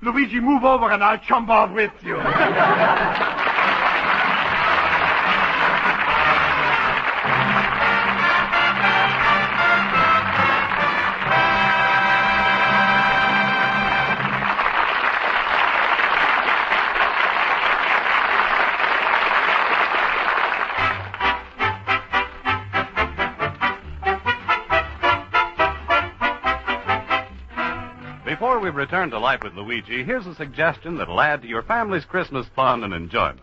Luigi, 0.00 0.38
move 0.38 0.62
over 0.62 0.90
and 0.90 1.02
I'll 1.02 1.18
jump 1.18 1.48
off 1.48 1.72
with 1.72 1.90
you. 2.02 2.16
Before 28.66 28.80
we 28.80 28.82
return 28.82 29.10
to 29.10 29.20
life 29.20 29.44
with 29.44 29.54
Luigi, 29.54 30.02
here's 30.02 30.26
a 30.26 30.34
suggestion 30.34 30.98
that'll 30.98 31.20
add 31.20 31.40
to 31.42 31.46
your 31.46 31.62
family's 31.62 32.04
Christmas 32.04 32.48
fun 32.56 32.82
and 32.82 32.92
enjoyment. 32.92 33.38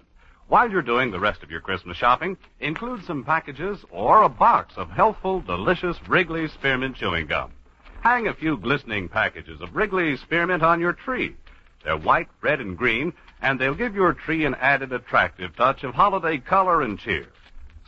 While 0.50 0.70
you're 0.70 0.82
doing 0.82 1.12
the 1.12 1.20
rest 1.22 1.44
of 1.44 1.50
your 1.50 1.62
Christmas 1.62 1.96
shopping, 1.96 2.36
include 2.60 3.06
some 3.06 3.24
packages 3.24 3.86
or 3.90 4.24
a 4.24 4.28
box 4.28 4.74
of 4.76 4.90
healthful, 4.90 5.40
delicious 5.40 5.96
Wrigley 6.10 6.50
Spearmint 6.50 6.98
chewing 6.98 7.28
gum. 7.28 7.54
Hang 8.02 8.28
a 8.28 8.34
few 8.34 8.58
glistening 8.58 9.08
packages 9.08 9.62
of 9.62 9.74
Wrigley 9.74 10.18
Spearmint 10.18 10.62
on 10.62 10.82
your 10.82 10.92
tree. 10.92 11.38
They're 11.86 11.96
white, 11.96 12.28
red, 12.42 12.60
and 12.60 12.78
green, 12.78 13.14
and 13.42 13.58
they'll 13.58 13.76
give 13.76 13.96
your 13.96 14.14
tree 14.14 14.44
an 14.44 14.56
added 14.56 14.92
attractive 14.92 15.56
touch 15.56 15.86
of 15.86 15.96
holiday 15.96 16.38
color 16.38 16.82
and 16.82 17.00
cheer. 17.00 17.28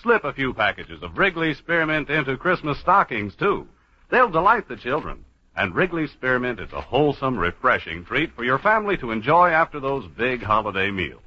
Slip 0.01 0.23
a 0.23 0.31
few 0.31 0.53
packages 0.53 1.03
of 1.03 1.17
Wrigley 1.17 1.53
Spearmint 1.53 2.09
into 2.09 2.37
Christmas 2.37 2.79
stockings, 2.79 3.35
too. 3.35 3.67
They'll 4.09 4.29
delight 4.29 4.69
the 4.69 4.77
children. 4.77 5.24
And 5.57 5.73
Wrigley 5.73 6.07
Spearmint 6.07 6.59
is 6.59 6.73
a 6.73 6.81
wholesome, 6.81 7.37
refreshing 7.37 8.03
treat 8.03 8.35
for 8.35 8.43
your 8.43 8.59
family 8.59 8.97
to 8.97 9.11
enjoy 9.11 9.49
after 9.49 9.79
those 9.79 10.05
big 10.17 10.43
holiday 10.43 10.91
meals. 10.91 11.21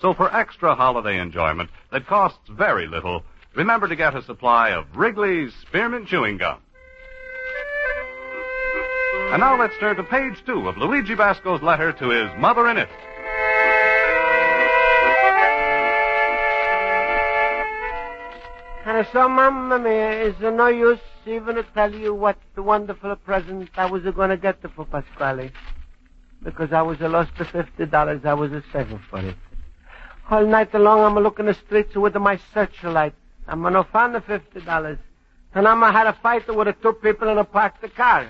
So 0.00 0.14
for 0.14 0.34
extra 0.34 0.74
holiday 0.74 1.18
enjoyment 1.18 1.70
that 1.90 2.06
costs 2.06 2.48
very 2.48 2.86
little, 2.86 3.24
remember 3.54 3.88
to 3.88 3.96
get 3.96 4.14
a 4.14 4.22
supply 4.22 4.70
of 4.70 4.84
Wrigley's 4.94 5.52
Spearmint 5.62 6.06
Chewing 6.06 6.36
Gum. 6.36 6.60
And 9.32 9.40
now 9.40 9.58
let's 9.58 9.76
turn 9.80 9.96
to 9.96 10.04
page 10.04 10.34
two 10.46 10.68
of 10.68 10.76
Luigi 10.76 11.16
Basco's 11.16 11.62
letter 11.62 11.92
to 11.92 12.08
his 12.10 12.30
mother 12.38 12.68
in 12.68 12.76
it. 12.76 12.88
And 18.86 19.04
so, 19.12 19.28
Mamma 19.28 19.80
mia, 19.80 20.22
is 20.22 20.36
no 20.40 20.68
use 20.68 21.00
even 21.26 21.56
to 21.56 21.62
tell 21.74 21.92
you 21.92 22.14
what 22.14 22.36
the 22.54 22.62
wonderful 22.62 23.16
present 23.16 23.68
I 23.76 23.86
was 23.86 24.02
going 24.02 24.30
to 24.30 24.36
get 24.36 24.60
for 24.74 24.84
Pasquale. 24.84 25.50
Because 26.42 26.72
I 26.72 26.82
was 26.82 27.00
a 27.00 27.08
lost 27.08 27.32
the 27.38 27.44
fifty 27.44 27.86
dollars 27.86 28.24
I 28.24 28.34
was 28.34 28.52
a 28.52 28.62
saving 28.72 29.00
for 29.10 29.18
it. 29.18 29.34
All 30.30 30.44
night 30.44 30.74
long 30.74 31.00
I'm 31.00 31.22
looking 31.22 31.46
the 31.46 31.54
streets 31.54 31.96
with 31.96 32.14
my 32.16 32.38
searchlight. 32.52 33.14
I'm 33.48 33.62
gonna 33.62 33.84
find 33.84 34.14
the 34.14 34.20
fifty 34.20 34.60
dollars. 34.60 34.98
And 35.54 35.66
I'm 35.66 35.80
gonna 35.80 35.92
have 35.92 36.14
a 36.14 36.18
fight 36.20 36.46
with 36.54 36.66
the 36.66 36.74
two 36.74 36.92
people 36.92 37.28
in 37.28 37.38
a 37.38 37.44
parked 37.44 37.80
the 37.80 37.88
car. 37.88 38.28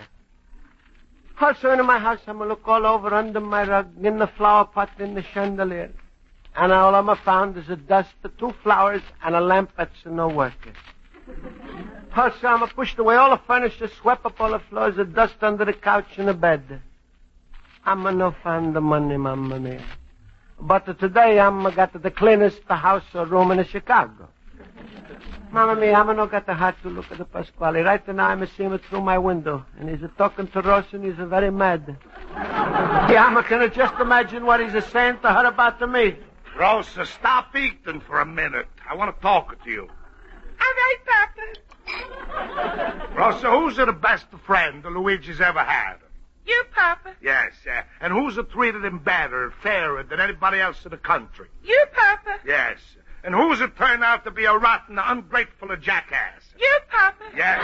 Also 1.41 1.73
in 1.73 1.85
my 1.85 1.99
house 1.99 2.21
I'm 2.27 2.39
gonna 2.39 2.51
look 2.51 2.67
all 2.67 2.87
over 2.87 3.13
under 3.13 3.41
my 3.41 3.65
rug, 3.65 3.89
in 4.05 4.19
the 4.19 4.29
flower 4.29 4.65
pot, 4.65 4.91
in 4.99 5.15
the 5.15 5.23
chandelier. 5.23 5.91
And 6.55 6.73
all 6.73 6.95
I'm 6.95 7.07
gonna 7.07 7.21
found 7.23 7.59
is 7.59 7.69
a 7.69 7.77
dust 7.77 8.11
two 8.39 8.55
flowers 8.63 9.03
and 9.25 9.35
a 9.35 9.41
lamp 9.41 9.73
that's 9.77 10.07
no 10.07 10.29
working. 10.29 10.73
Also 12.17 12.47
I'm 12.47 12.61
gonna 12.61 12.73
pushed 12.73 12.99
away 12.99 13.17
all 13.17 13.31
the 13.31 13.43
furniture, 13.47 13.89
swept 14.01 14.25
up 14.25 14.41
all 14.41 14.51
the 14.51 14.59
floors, 14.59 14.97
the 14.97 15.05
dust 15.05 15.37
under 15.43 15.67
the 15.67 15.75
couch 15.75 16.17
and 16.17 16.29
the 16.29 16.35
bed. 16.35 16.81
I'm 17.85 18.05
gonna 18.05 18.33
find 18.43 18.75
the 18.75 18.81
money, 18.81 19.19
mamma 19.19 19.61
mia. 19.61 19.85
But 20.59 20.99
today 20.99 21.39
I'm 21.39 21.63
got 21.75 21.93
the 22.03 22.11
cleanest 22.11 22.63
house 22.69 23.05
or 23.15 23.27
room 23.27 23.51
in 23.51 23.63
Chicago. 23.67 24.29
Mamma 25.53 25.77
mia, 25.79 25.93
I'm 25.93 26.17
not 26.17 26.31
got 26.31 26.47
the 26.47 26.55
heart 26.55 26.77
to 26.83 26.89
look 26.89 27.11
at 27.13 27.19
the 27.19 27.27
Pasquale. 27.27 27.83
Right 27.83 28.09
now 28.09 28.29
I'm 28.29 28.47
seeing 28.57 28.71
him 28.71 28.79
through 28.79 29.03
my 29.03 29.19
window. 29.19 29.67
And 29.79 29.91
he's 29.91 30.09
talking 30.17 30.49
to 30.49 30.63
Ross 30.63 30.87
and 30.93 31.05
he's 31.05 31.17
very 31.17 31.51
mad. 31.51 31.97
yeah, 32.35 33.35
I 33.37 33.43
can 33.43 33.71
just 33.73 33.95
imagine 34.01 34.47
what 34.47 34.61
he's 34.61 34.85
saying 34.87 35.19
to 35.21 35.33
her 35.33 35.45
about 35.45 35.79
to 35.81 35.87
me. 35.87 36.17
Rosa, 36.59 37.05
stop 37.05 37.55
eating 37.55 38.01
for 38.01 38.21
a 38.21 38.27
minute. 38.27 38.69
I 38.89 38.95
want 38.97 39.15
to 39.15 39.21
talk 39.21 39.63
to 39.63 39.71
you. 39.71 39.83
All 39.83 39.89
right, 40.59 40.97
Papa. 41.87 43.09
Rosa, 43.17 43.51
who's 43.51 43.77
the 43.77 43.93
best 43.93 44.27
friend 44.45 44.83
the 44.83 44.91
Luigi's 44.91 45.41
ever 45.41 45.63
had? 45.63 45.97
You, 46.47 46.65
Papa. 46.73 47.15
Yes, 47.21 47.53
uh, 47.67 47.83
and 48.01 48.13
who's 48.13 48.39
a 48.39 48.45
treated 48.45 48.85
him 48.85 48.99
better, 49.01 49.53
fairer 49.63 50.05
than 50.05 50.21
anybody 50.21 50.61
else 50.61 50.85
in 50.85 50.91
the 50.91 50.97
country? 50.97 51.49
You, 51.65 51.87
Papa. 51.93 52.39
Yes. 52.47 52.79
And 53.25 53.35
who's 53.35 53.61
it 53.61 53.77
turned 53.77 54.05
out 54.05 54.25
to 54.25 54.31
be 54.31 54.45
a 54.45 54.57
rotten, 54.57 55.01
ungrateful 55.01 55.75
jackass? 55.77 56.43
You, 56.57 56.79
Papa. 56.89 57.25
Yes. 57.37 57.61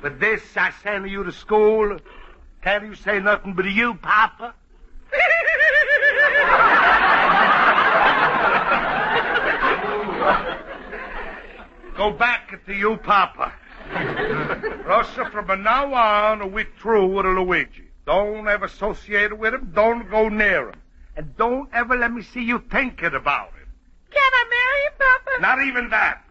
but 0.00 0.18
this 0.18 0.40
I 0.56 0.72
send 0.82 1.10
you 1.10 1.24
to 1.24 1.32
school. 1.32 1.98
Can't 2.62 2.84
you 2.84 2.94
say 2.94 3.20
nothing 3.20 3.52
but 3.52 3.66
you, 3.66 3.94
Papa? 3.94 4.54
Go 11.98 12.10
back 12.12 12.64
to 12.66 12.72
you, 12.72 12.96
Papa. 12.98 13.52
Rosa, 14.86 15.28
from 15.32 15.64
now 15.64 15.92
on, 15.92 16.52
we're 16.52 16.68
through 16.80 17.08
with 17.08 17.26
Luigi. 17.26 17.88
Don't 18.06 18.46
ever 18.46 18.66
associate 18.66 19.36
with 19.36 19.52
him. 19.52 19.72
Don't 19.74 20.08
go 20.08 20.28
near 20.28 20.68
him. 20.68 20.80
And 21.16 21.36
don't 21.36 21.68
ever 21.72 21.96
let 21.96 22.12
me 22.12 22.22
see 22.22 22.44
you 22.44 22.62
thinking 22.70 23.14
about 23.16 23.48
him. 23.48 23.66
Can 24.12 24.30
I 24.32 24.44
marry 24.48 24.84
him, 24.84 24.92
Papa? 24.96 25.40
Not 25.40 25.60
even 25.66 25.90
that. 25.90 26.22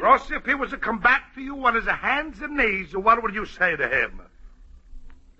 Rosa, 0.00 0.36
if 0.36 0.46
he 0.46 0.54
was 0.54 0.70
to 0.70 0.78
come 0.78 1.00
back 1.00 1.34
to 1.34 1.40
you 1.40 1.66
on 1.66 1.74
his 1.74 1.86
hands 1.86 2.40
and 2.40 2.56
knees, 2.56 2.96
what 2.96 3.20
would 3.20 3.34
you 3.34 3.46
say 3.46 3.74
to 3.74 3.88
him? 3.88 4.20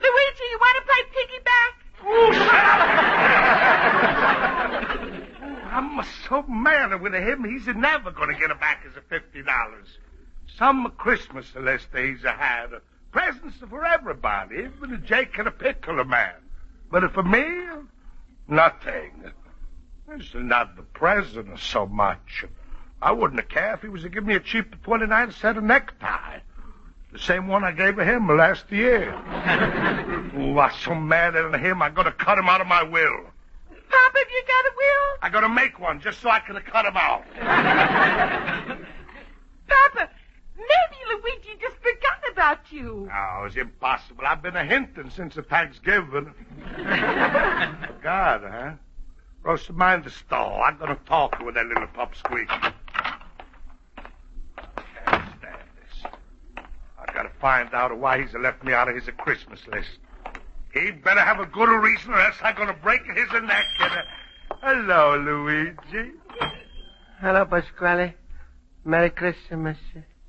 Luigi, 0.00 0.44
you 0.50 0.58
want 0.60 0.76
to 0.80 0.86
play 0.90 1.04
piggyback? 1.14 1.74
Oh, 2.06 2.32
shut 2.32 2.64
up! 4.80 4.83
I'm 5.74 6.00
so 6.28 6.42
mad 6.42 7.00
with 7.00 7.14
him, 7.14 7.42
he's 7.42 7.66
never 7.66 8.12
going 8.12 8.32
to 8.32 8.40
get 8.40 8.52
it 8.52 8.60
back 8.60 8.84
as 8.88 8.96
a 8.96 9.00
fifty 9.00 9.42
dollars. 9.42 9.98
Some 10.56 10.92
Christmas, 10.96 11.48
Celeste, 11.48 11.88
he's 11.96 12.22
had. 12.22 12.68
Presents 13.10 13.56
for 13.68 13.84
everybody, 13.84 14.58
even 14.58 14.94
a 14.94 14.98
Jake 14.98 15.36
and 15.36 15.48
a 15.48 15.50
pickle 15.50 16.04
man. 16.04 16.34
But 16.92 17.12
for 17.12 17.24
me, 17.24 17.44
nothing. 18.46 19.32
It's 20.10 20.32
not 20.32 20.76
the 20.76 20.82
present 20.82 21.58
so 21.58 21.86
much. 21.86 22.44
I 23.02 23.10
wouldn't 23.10 23.48
care 23.48 23.74
if 23.74 23.82
he 23.82 23.88
was 23.88 24.02
to 24.02 24.08
give 24.08 24.24
me 24.24 24.36
a 24.36 24.40
cheap 24.40 24.80
29 24.84 25.32
cent 25.32 25.60
necktie. 25.60 26.38
The 27.10 27.18
same 27.18 27.48
one 27.48 27.64
I 27.64 27.72
gave 27.72 27.98
him 27.98 28.28
last 28.28 28.70
year. 28.70 29.12
oh, 30.36 30.56
I'm 30.56 30.72
so 30.84 30.94
mad 30.94 31.34
at 31.34 31.60
him, 31.60 31.82
I'm 31.82 31.94
going 31.94 32.06
to 32.06 32.12
cut 32.12 32.38
him 32.38 32.48
out 32.48 32.60
of 32.60 32.68
my 32.68 32.84
will. 32.84 33.33
Papa, 33.94 34.18
have 34.18 34.30
you 34.30 34.42
got 34.46 34.64
a 34.64 34.72
will? 34.76 35.18
I 35.22 35.28
gotta 35.30 35.48
make 35.48 35.78
one 35.78 36.00
just 36.00 36.20
so 36.20 36.28
I 36.28 36.40
can 36.40 36.56
cut 36.62 36.84
him 36.84 36.96
out. 36.96 37.24
Papa, 39.68 40.10
maybe 40.56 40.96
Luigi 41.12 41.56
just 41.60 41.76
forgot 41.76 42.32
about 42.32 42.72
you. 42.72 43.08
No, 43.08 43.44
it's 43.44 43.56
impossible. 43.56 44.24
I've 44.26 44.42
been 44.42 44.56
a 44.56 44.64
hinting 44.64 45.10
since 45.10 45.36
the 45.36 45.42
Thanksgiving. 45.42 46.34
God, 48.02 48.42
huh? 48.42 48.72
Rosa, 49.44 49.72
mind 49.72 50.04
the 50.04 50.10
stall. 50.10 50.62
I'm 50.64 50.76
gonna 50.78 50.98
talk 51.06 51.38
with 51.38 51.54
that 51.54 51.66
little 51.66 51.86
pup 51.88 52.16
squeak. 52.16 52.48
Can't 52.48 52.74
stand 55.06 55.62
this. 55.78 56.12
I 56.98 57.12
gotta 57.12 57.30
find 57.40 57.72
out 57.74 57.96
why 57.96 58.20
he's 58.22 58.34
left 58.34 58.64
me 58.64 58.72
out 58.72 58.88
of 58.88 58.96
his 58.96 59.08
Christmas 59.18 59.60
list. 59.68 59.98
He 60.74 60.90
better 60.90 61.20
have 61.20 61.38
a 61.38 61.46
good 61.46 61.68
reason 61.68 62.12
or 62.12 62.20
else 62.20 62.36
I'm 62.42 62.56
gonna 62.56 62.74
break 62.74 63.06
his 63.06 63.30
neck. 63.42 63.64
And. 63.78 64.02
Hello, 64.60 65.16
Luigi. 65.16 66.10
Hello, 67.20 67.44
Pasquale. 67.44 68.14
Merry 68.84 69.10
Christmas. 69.10 69.78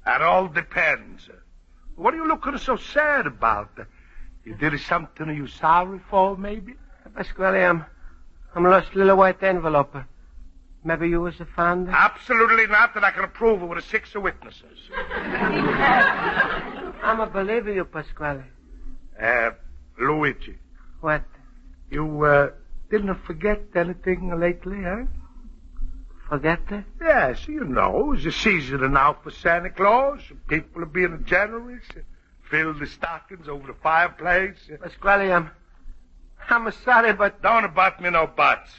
That 0.06 0.22
all 0.22 0.48
depends. 0.48 1.28
What 1.96 2.14
are 2.14 2.18
you 2.18 2.28
looking 2.28 2.58
so 2.60 2.78
sad 2.78 3.26
about? 3.26 3.72
You 4.44 4.54
did 4.54 4.80
something 4.82 5.36
you're 5.36 5.48
sorry 5.48 6.00
for, 6.10 6.38
maybe? 6.38 6.76
Pasquale, 7.16 7.66
I'm, 7.66 7.86
I'm 8.54 8.64
lost 8.64 8.96
little 8.96 9.18
white 9.18 9.42
envelope. 9.42 9.96
Maybe 10.84 11.10
you 11.10 11.22
was 11.22 11.40
a 11.40 11.46
founder? 11.46 11.92
Absolutely 11.92 12.68
not, 12.68 12.94
that 12.94 13.04
I 13.04 13.10
can 13.10 13.28
prove 13.30 13.64
it 13.64 13.66
with 13.66 13.84
six 13.86 14.14
of 14.14 14.22
witnesses. 14.22 14.78
I'm 17.04 17.20
a 17.20 17.26
believer 17.26 17.74
you, 17.74 17.86
Pasquale. 17.86 18.44
Uh, 19.20 19.50
Luigi. 20.00 20.58
What? 21.02 21.24
You, 21.90 22.24
uh, 22.24 22.50
didn't 22.90 23.16
forget 23.26 23.62
anything 23.76 24.38
lately, 24.40 24.82
huh? 24.84 25.06
Forget 26.30 26.62
it? 26.72 26.84
Yes, 27.00 27.48
you 27.48 27.64
know, 27.64 28.14
it's 28.14 28.24
the 28.24 28.32
season 28.32 28.94
now 28.94 29.18
for 29.22 29.32
Santa 29.32 29.70
Claus. 29.70 30.22
People 30.48 30.84
are 30.84 30.88
being 30.88 31.24
generous. 31.26 31.84
Fill 32.50 32.74
the 32.74 32.88
stockings 32.88 33.48
over 33.48 33.68
the 33.68 33.74
fireplace. 33.74 34.58
Pasquale, 34.82 35.32
I'm, 35.32 35.52
I'm 36.50 36.72
sorry, 36.84 37.14
but... 37.14 37.42
Don't 37.42 37.66
about 37.66 38.02
me 38.02 38.10
no 38.10 38.28
buts. 38.28 38.72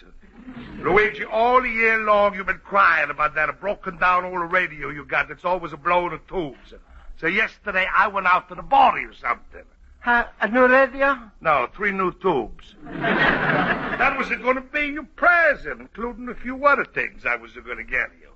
Luigi, 0.79 1.25
all 1.25 1.63
the 1.63 1.69
year 1.69 1.99
long 1.99 2.35
you've 2.35 2.47
been 2.47 2.61
crying 2.63 3.11
about 3.11 3.35
that 3.35 3.61
broken 3.61 3.97
down 3.99 4.25
old 4.25 4.53
radio 4.53 4.91
you 4.91 5.05
got 5.05 5.29
that's 5.29 5.45
always 5.45 5.73
a 5.73 5.77
blowing 5.77 6.11
the 6.11 6.21
tubes. 6.29 6.75
So 7.19 7.27
yesterday 7.27 7.87
I 7.95 8.09
went 8.09 8.27
out 8.27 8.49
to 8.51 8.55
the 8.55 8.63
bar 8.63 8.99
or 8.99 9.15
something. 9.15 9.65
Uh, 10.07 10.23
a 10.41 10.47
new 10.47 10.69
radio? 10.69 11.19
No, 11.41 11.69
three 11.75 11.91
new 11.91 12.13
tubes. 12.13 12.77
that 12.85 14.17
was 14.17 14.29
going 14.29 14.55
to 14.55 14.61
be 14.61 14.87
your 14.87 15.03
present, 15.03 15.81
including 15.81 16.29
a 16.29 16.35
few 16.37 16.65
other 16.65 16.85
things 16.85 17.27
I 17.27 17.35
was 17.35 17.51
going 17.55 17.79
to 17.79 17.83
get 17.83 18.11
you. 18.21 18.29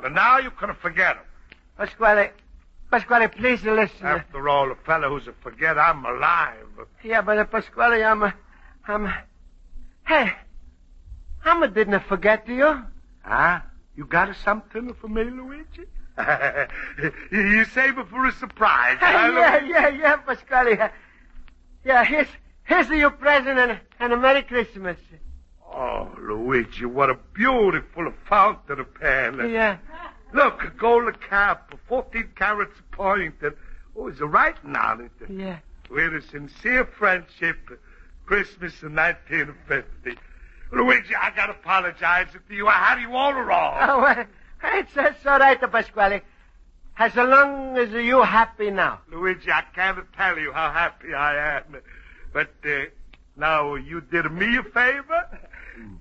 But 0.00 0.12
now 0.12 0.38
you 0.38 0.52
can 0.52 0.72
forget 0.76 1.16
them. 1.16 1.24
Pasquale, 1.76 2.30
Pasquale, 2.92 3.26
please 3.26 3.60
listen. 3.64 4.06
After 4.06 4.48
all, 4.48 4.70
a 4.70 4.76
fellow 4.76 5.08
who's 5.08 5.26
a 5.26 5.32
forget, 5.32 5.76
I'm 5.76 6.04
alive. 6.04 6.66
Yeah, 7.02 7.22
but 7.22 7.38
uh, 7.38 7.44
Pasquale, 7.44 8.04
I'm, 8.04 8.22
uh, 8.22 8.30
I'm, 8.86 9.12
hey, 10.06 10.32
I'm 11.44 11.60
a 11.64 11.68
didn't 11.68 12.04
forget 12.04 12.46
you. 12.46 12.84
Huh? 13.22 13.60
You 13.96 14.04
got 14.06 14.36
something 14.44 14.94
for 14.94 15.08
me, 15.08 15.24
Luigi? 15.24 15.86
you 17.32 17.64
save 17.66 17.98
it 17.98 18.08
for 18.08 18.26
a 18.26 18.32
surprise. 18.32 18.98
huh, 19.00 19.32
yeah, 19.34 19.64
yeah, 19.64 19.88
yeah, 19.88 20.16
Pasquale. 20.16 20.90
Yeah, 21.84 22.04
here's, 22.04 22.28
here's 22.64 22.88
your 22.88 23.10
present 23.10 23.58
and, 23.58 23.80
and 23.98 24.12
a 24.12 24.16
Merry 24.16 24.42
Christmas. 24.42 24.98
Oh, 25.72 26.10
Luigi, 26.18 26.84
what 26.84 27.10
a 27.10 27.18
beautiful 27.32 28.12
fountain 28.28 28.80
of 28.80 28.94
pen. 28.94 29.50
Yeah. 29.50 29.78
Look, 30.32 30.62
a 30.62 30.70
gold 30.70 31.20
cap, 31.20 31.74
14 31.88 32.30
carats 32.36 32.78
a 32.78 32.96
point, 32.96 33.34
and 33.42 33.54
oh, 33.96 34.08
it's 34.08 34.20
a 34.20 34.26
writing 34.26 34.76
on 34.76 35.00
it. 35.00 35.30
Yeah. 35.30 35.58
We're 35.88 36.16
a 36.16 36.22
sincere 36.22 36.84
friendship, 36.84 37.56
Christmas 38.26 38.74
of 38.82 38.92
1950. 38.92 40.20
Luigi, 40.72 41.14
I 41.16 41.30
gotta 41.34 41.52
apologize 41.52 42.28
to 42.32 42.54
you. 42.54 42.68
I 42.68 42.72
had 42.74 43.00
you 43.00 43.14
all 43.16 43.34
wrong. 43.34 43.76
Oh, 43.80 44.02
well, 44.02 44.24
it's, 44.62 44.92
it's 44.96 45.26
all 45.26 45.38
right, 45.38 45.60
Pasquale. 45.60 46.22
As 46.98 47.14
long 47.16 47.78
as 47.78 47.90
you're 47.90 48.24
happy 48.24 48.70
now. 48.70 49.00
Luigi, 49.10 49.50
I 49.50 49.62
can't 49.74 50.04
tell 50.16 50.38
you 50.38 50.52
how 50.52 50.70
happy 50.70 51.14
I 51.14 51.56
am. 51.56 51.76
But 52.32 52.50
uh, 52.64 52.84
now 53.36 53.74
you 53.74 54.00
did 54.02 54.30
me 54.30 54.58
a 54.58 54.62
favor, 54.62 55.40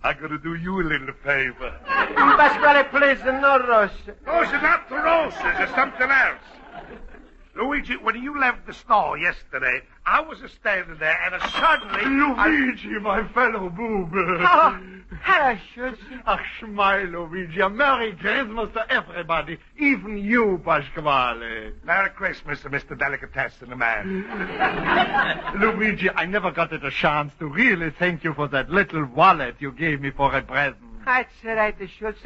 I 0.03 0.13
gotta 0.13 0.37
do 0.37 0.55
you 0.55 0.81
a 0.81 0.83
little 0.83 1.13
favor. 1.23 1.73
Pasquale, 1.85 2.83
please, 2.89 3.23
no 3.23 3.59
rose. 3.65 3.91
Those 4.25 4.47
are 4.47 4.61
not 4.61 4.89
the 4.89 4.95
roses, 4.95 5.39
it's 5.43 5.73
something 5.73 6.09
else. 6.09 6.41
Luigi, 7.55 7.95
when 7.95 8.21
you 8.21 8.39
left 8.39 8.65
the 8.67 8.73
store 8.73 9.17
yesterday, 9.17 9.81
I 10.05 10.21
was 10.21 10.39
standing 10.59 10.97
there 10.97 11.17
and 11.31 11.41
suddenly. 11.51 12.05
Luigi, 12.05 12.99
my 12.99 13.27
fellow 13.29 13.69
boob. 13.69 14.11
Oh, 14.13 14.79
hello, 15.23 15.57
Schultz. 15.73 15.99
Ach, 16.25 16.39
smile, 16.59 17.05
Luigi. 17.05 17.61
A 17.61 17.69
Merry 17.69 18.13
Christmas 18.13 18.71
to 18.73 18.91
everybody, 18.91 19.57
even 19.77 20.17
you, 20.17 20.61
Pasquale. 20.63 21.73
Merry 21.83 22.09
Christmas 22.11 22.61
to 22.61 22.69
Mr. 22.69 22.97
Delicatessen, 22.97 23.69
the 23.69 23.75
man. 23.75 24.25
Luigi, 25.59 26.09
I 26.09 26.25
never 26.25 26.51
got 26.51 26.73
it 26.73 26.83
a 26.83 26.91
chance 26.91 27.33
to 27.39 27.47
really 27.47 27.91
thank 27.91 28.23
you 28.23 28.33
for 28.33 28.47
that 28.49 28.69
little 28.69 29.05
wallet 29.05 29.55
you 29.59 29.71
gave 29.71 30.01
me 30.01 30.11
for 30.11 30.33
a 30.35 30.41
present. 30.41 30.77
That's 31.05 31.33
right, 31.43 31.75
Schultz. 31.97 32.19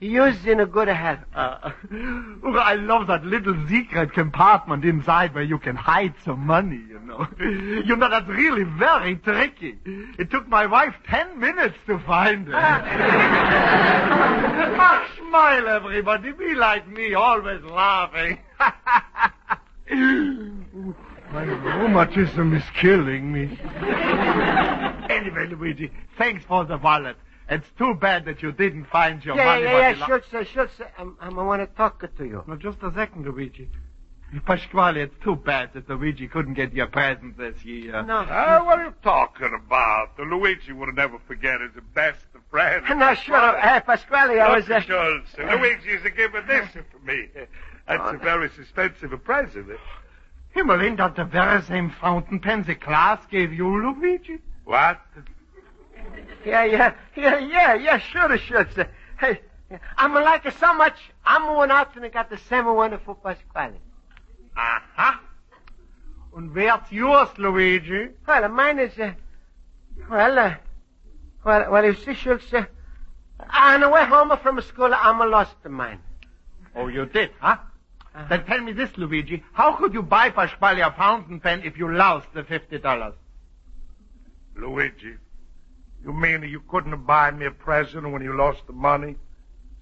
You's 0.00 0.44
in 0.44 0.60
a 0.60 0.66
good 0.66 0.88
health. 0.88 1.20
Uh, 1.34 1.70
I 2.44 2.74
love 2.74 3.06
that 3.06 3.24
little 3.24 3.56
secret 3.68 4.12
compartment 4.12 4.84
inside 4.84 5.34
where 5.34 5.44
you 5.44 5.58
can 5.58 5.76
hide 5.76 6.14
some 6.24 6.46
money, 6.46 6.82
you 6.88 7.00
know. 7.00 7.26
You 7.84 7.96
know, 7.96 8.08
that's 8.08 8.28
really 8.28 8.64
very 8.64 9.16
tricky. 9.16 9.78
It 10.18 10.30
took 10.30 10.48
my 10.48 10.66
wife 10.66 10.94
ten 11.08 11.38
minutes 11.38 11.76
to 11.86 11.98
find 12.00 12.48
it. 12.48 12.54
Smile, 15.18 15.68
everybody. 15.68 16.32
Be 16.32 16.54
like 16.54 16.88
me, 16.88 17.14
always 17.14 17.62
laughing. 17.64 18.38
my 21.32 21.42
rheumatism 21.42 22.54
is 22.54 22.62
killing 22.80 23.32
me. 23.32 23.58
anyway, 25.10 25.46
Luigi, 25.48 25.90
thanks 26.16 26.44
for 26.44 26.64
the 26.64 26.78
wallet. 26.78 27.16
It's 27.48 27.68
too 27.76 27.94
bad 27.94 28.24
that 28.24 28.42
you 28.42 28.52
didn't 28.52 28.86
find 28.86 29.24
your 29.24 29.36
yeah, 29.36 29.44
money. 29.44 29.62
yeah, 29.64 29.72
but 29.72 29.78
yeah, 29.78 29.90
you 29.90 29.96
lo- 30.00 30.06
Schultz, 30.06 30.34
uh, 30.34 30.44
Schultz, 30.44 30.72
I'm, 30.98 31.16
I'm, 31.20 31.38
I 31.38 31.42
want 31.42 31.60
to 31.62 31.76
talk 31.76 32.00
to 32.00 32.24
you. 32.24 32.42
No, 32.46 32.56
just 32.56 32.82
a 32.82 32.92
second, 32.94 33.26
Luigi. 33.26 33.68
Pasquale, 34.46 35.00
it's 35.02 35.14
too 35.22 35.36
bad 35.36 35.70
that 35.74 35.88
Luigi 35.88 36.26
couldn't 36.26 36.54
get 36.54 36.72
your 36.72 36.86
present 36.86 37.36
this 37.38 37.64
year. 37.64 38.02
No. 38.02 38.26
Ah, 38.28 38.62
what 38.64 38.78
are 38.80 38.86
you 38.86 38.94
talking 39.02 39.50
about? 39.54 40.16
The 40.16 40.24
Luigi 40.24 40.72
would 40.72 40.94
never 40.96 41.18
forget 41.28 41.60
his 41.60 41.70
best 41.94 42.24
of 42.34 42.40
friends. 42.50 42.86
No, 42.88 43.14
sure. 43.14 43.36
Uh, 43.36 43.80
Pasquale, 43.80 44.40
I 44.40 44.56
was... 44.56 44.64
Uh, 44.64 44.80
Dr. 44.80 44.86
Schultz, 44.86 45.38
Luigi's 45.38 46.02
given 46.16 46.46
this 46.48 46.68
for 46.70 47.06
me. 47.06 47.28
That's 47.86 48.14
a 48.14 48.18
very 48.18 48.46
expensive 48.46 49.22
present. 49.22 49.68
Himmelin, 50.56 50.96
that's 50.96 51.16
the 51.16 51.24
very 51.24 51.62
same 51.62 51.90
fountain 52.00 52.40
pen 52.40 52.62
the 52.62 52.74
class 52.74 53.24
gave 53.30 53.52
you, 53.52 53.68
Luigi. 53.68 54.38
What? 54.64 55.00
Yeah, 56.44 56.64
yeah, 56.64 56.94
yeah, 57.16 57.38
yeah, 57.38 57.74
yeah, 57.74 57.98
sure, 57.98 58.36
Schultz. 58.38 58.76
Uh, 58.76 58.84
hey, 59.18 59.40
I'm 59.96 60.16
a 60.16 60.20
like 60.20 60.46
it 60.46 60.54
so 60.60 60.74
much, 60.74 60.96
I'm 61.24 61.54
one 61.54 61.70
out 61.70 61.96
and 61.96 62.04
I 62.04 62.08
got 62.08 62.30
the 62.30 62.38
same 62.38 62.66
one 62.66 62.98
for 63.04 63.14
Pasquale. 63.14 63.80
Aha. 64.56 65.20
Und 66.32 66.54
where's 66.54 66.90
yours, 66.90 67.28
Luigi? 67.38 68.08
Well, 68.26 68.48
mine 68.48 68.78
is, 68.80 68.98
uh, 68.98 69.12
well, 70.10 70.38
uh, 70.38 70.54
well, 71.44 71.70
well, 71.70 71.84
you 71.84 71.94
see, 71.94 72.14
Schultz, 72.14 72.52
uh, 72.52 72.64
on 73.52 73.80
the 73.80 73.88
way 73.88 74.04
home 74.04 74.36
from 74.42 74.60
school, 74.62 74.92
I'm 74.94 75.20
a 75.20 75.26
lost 75.26 75.56
mine. 75.64 76.00
Oh, 76.74 76.88
you 76.88 77.06
did, 77.06 77.30
huh? 77.40 77.56
Then 78.28 78.44
tell 78.44 78.60
me 78.60 78.72
this, 78.72 78.90
Luigi. 78.96 79.42
How 79.54 79.74
could 79.74 79.92
you 79.92 80.02
buy 80.02 80.30
Pasquale 80.30 80.80
a 80.80 80.92
fountain 80.92 81.40
pen 81.40 81.62
if 81.64 81.76
you 81.76 81.92
lost 81.92 82.28
the 82.32 82.44
fifty 82.44 82.78
dollars? 82.78 83.14
Luigi, 84.56 85.14
you 86.04 86.12
mean 86.12 86.42
that 86.42 86.48
you 86.48 86.60
couldn't 86.68 87.06
buy 87.06 87.30
me 87.30 87.46
a 87.46 87.50
present 87.50 88.10
when 88.10 88.22
you 88.22 88.36
lost 88.36 88.66
the 88.66 88.72
money? 88.72 89.16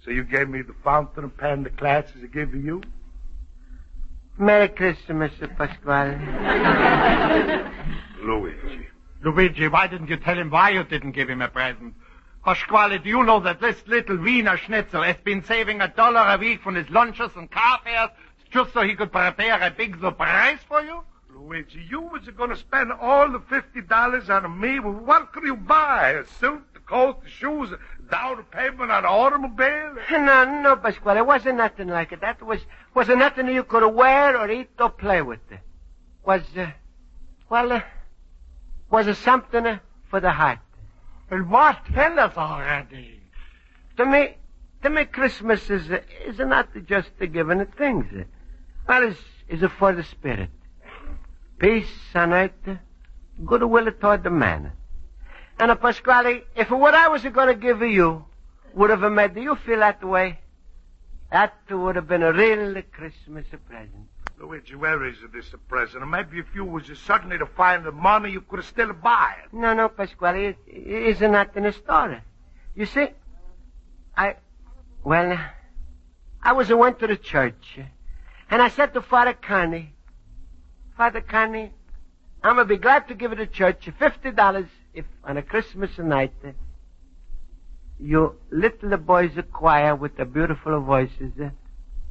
So 0.04 0.10
you 0.10 0.24
gave 0.24 0.48
me 0.48 0.62
the 0.62 0.74
fountain 0.84 1.30
pen 1.30 1.62
the 1.62 1.70
classes 1.70 2.16
I 2.22 2.26
gave 2.26 2.52
to 2.52 2.58
you? 2.58 2.82
Merry 4.38 4.68
Christmas, 4.68 5.32
Mr. 5.32 5.56
Pasquale. 5.56 6.16
Luigi. 8.22 8.86
Luigi, 9.22 9.68
why 9.68 9.86
didn't 9.86 10.08
you 10.08 10.16
tell 10.16 10.36
him 10.36 10.50
why 10.50 10.70
you 10.70 10.84
didn't 10.84 11.12
give 11.12 11.28
him 11.28 11.42
a 11.42 11.48
present? 11.48 11.94
Pasquale, 12.44 12.98
do 12.98 13.08
you 13.08 13.22
know 13.22 13.38
that 13.40 13.60
this 13.60 13.76
little 13.86 14.16
Wiener 14.16 14.56
Schnitzel 14.56 15.02
has 15.02 15.16
been 15.24 15.44
saving 15.44 15.80
a 15.80 15.88
dollar 15.88 16.34
a 16.34 16.38
week 16.38 16.60
from 16.60 16.74
his 16.74 16.88
lunches 16.90 17.30
and 17.36 17.50
car 17.50 17.78
fares 17.84 18.10
just 18.50 18.72
so 18.72 18.82
he 18.82 18.96
could 18.96 19.12
prepare 19.12 19.62
a 19.62 19.70
big 19.70 20.00
surprise 20.00 20.58
for 20.66 20.82
you? 20.82 21.02
Luigi, 21.42 21.84
you 21.88 22.00
was 22.00 22.22
going 22.36 22.50
to 22.50 22.56
spend 22.56 22.92
all 22.92 23.30
the 23.30 23.40
fifty 23.40 23.80
dollars 23.80 24.30
on 24.30 24.60
me. 24.60 24.78
Well, 24.78 24.92
what 24.92 25.32
could 25.32 25.42
you 25.42 25.56
buy? 25.56 26.10
A 26.10 26.26
suit, 26.38 26.62
the 26.72 26.80
coat, 26.80 27.22
the 27.24 27.28
shoes, 27.28 27.70
down 28.10 28.44
payment 28.44 28.90
on 28.92 29.04
an 29.04 29.06
automobile? 29.06 29.96
No, 30.10 30.60
no, 30.62 30.76
Pasquale, 30.76 31.18
it 31.18 31.26
wasn't 31.26 31.56
nothing 31.56 31.88
like 31.88 32.12
it. 32.12 32.20
That 32.20 32.42
was, 32.42 32.60
wasn't 32.94 33.18
nothing 33.18 33.48
you 33.48 33.64
could 33.64 33.86
wear 33.92 34.38
or 34.38 34.50
eat 34.50 34.70
or 34.78 34.90
play 34.90 35.20
with. 35.20 35.40
Was, 36.24 36.42
uh, 36.56 36.70
well, 37.48 37.72
uh, 37.72 37.80
was 38.90 39.08
it 39.08 39.16
something 39.16 39.66
uh, 39.66 39.78
for 40.10 40.20
the 40.20 40.30
heart? 40.30 40.60
Well, 41.30 41.40
what? 41.40 41.78
Tell 41.92 42.18
us 42.20 42.36
already. 42.36 43.20
To 43.96 44.06
me, 44.06 44.36
to 44.82 44.90
me, 44.90 45.06
Christmas 45.06 45.68
is, 45.68 45.90
uh, 45.90 46.00
is 46.24 46.38
not 46.38 46.68
just 46.86 47.10
the 47.18 47.26
giving 47.26 47.60
of 47.60 47.74
things. 47.74 48.06
Well, 48.86 49.02
it's, 49.08 49.18
is 49.48 49.68
for 49.78 49.92
the 49.92 50.04
spirit. 50.04 50.50
Peace 51.62 51.86
on 52.16 52.32
earth, 52.32 52.50
uh, 52.66 52.74
goodwill 53.44 53.92
toward 53.92 54.24
the 54.24 54.30
man. 54.30 54.72
And 55.60 55.70
uh, 55.70 55.76
Pasquale, 55.76 56.42
if 56.56 56.72
what 56.72 56.92
I 56.92 57.06
was 57.06 57.22
going 57.22 57.46
to 57.46 57.54
give 57.54 57.82
you 57.82 58.24
would 58.74 58.90
have 58.90 59.12
made 59.12 59.36
you 59.36 59.54
feel 59.54 59.78
that 59.78 60.02
way, 60.02 60.40
that 61.30 61.54
would 61.70 61.94
have 61.94 62.08
been 62.08 62.24
a 62.24 62.32
real 62.32 62.82
Christmas 62.90 63.46
present. 63.68 64.08
Luigi, 64.40 64.74
where 64.74 65.06
is 65.06 65.18
this 65.32 65.52
a 65.52 65.58
present? 65.58 66.04
Maybe 66.08 66.40
if 66.40 66.46
you 66.52 66.64
was 66.64 66.86
just 66.86 67.04
suddenly 67.04 67.38
to 67.38 67.46
find 67.46 67.84
the 67.84 67.92
money, 67.92 68.32
you 68.32 68.40
could 68.40 68.64
still 68.64 68.92
buy 68.92 69.36
it. 69.44 69.54
No, 69.54 69.72
no, 69.72 69.88
Pasquale, 69.88 70.46
it, 70.46 70.56
it 70.66 71.06
isn't 71.14 71.30
that 71.30 71.54
in 71.54 71.62
the 71.62 71.72
story. 71.72 72.18
You 72.74 72.86
see, 72.86 73.06
I, 74.16 74.34
well, 75.04 75.38
I 76.42 76.54
was 76.54 76.72
I 76.72 76.74
went 76.74 76.98
to 76.98 77.06
the 77.06 77.16
church, 77.16 77.78
and 78.50 78.60
I 78.60 78.66
said 78.66 78.94
to 78.94 79.00
Father 79.00 79.34
Connie, 79.34 79.94
Father 81.02 81.20
Connie, 81.20 81.72
I'm 82.44 82.54
gonna 82.54 82.64
be 82.64 82.76
glad 82.76 83.08
to 83.08 83.14
give 83.14 83.32
it 83.32 83.38
the 83.38 83.46
church 83.48 83.88
fifty 83.98 84.30
dollars 84.30 84.68
if 84.94 85.04
on 85.24 85.36
a 85.36 85.42
Christmas 85.42 85.90
night 85.98 86.32
uh, 86.46 86.50
you 87.98 88.36
little 88.52 88.96
boys 88.98 89.32
a 89.36 89.42
choir 89.42 89.96
with 89.96 90.16
the 90.16 90.24
beautiful 90.24 90.80
voices 90.80 91.32
uh, 91.42 91.50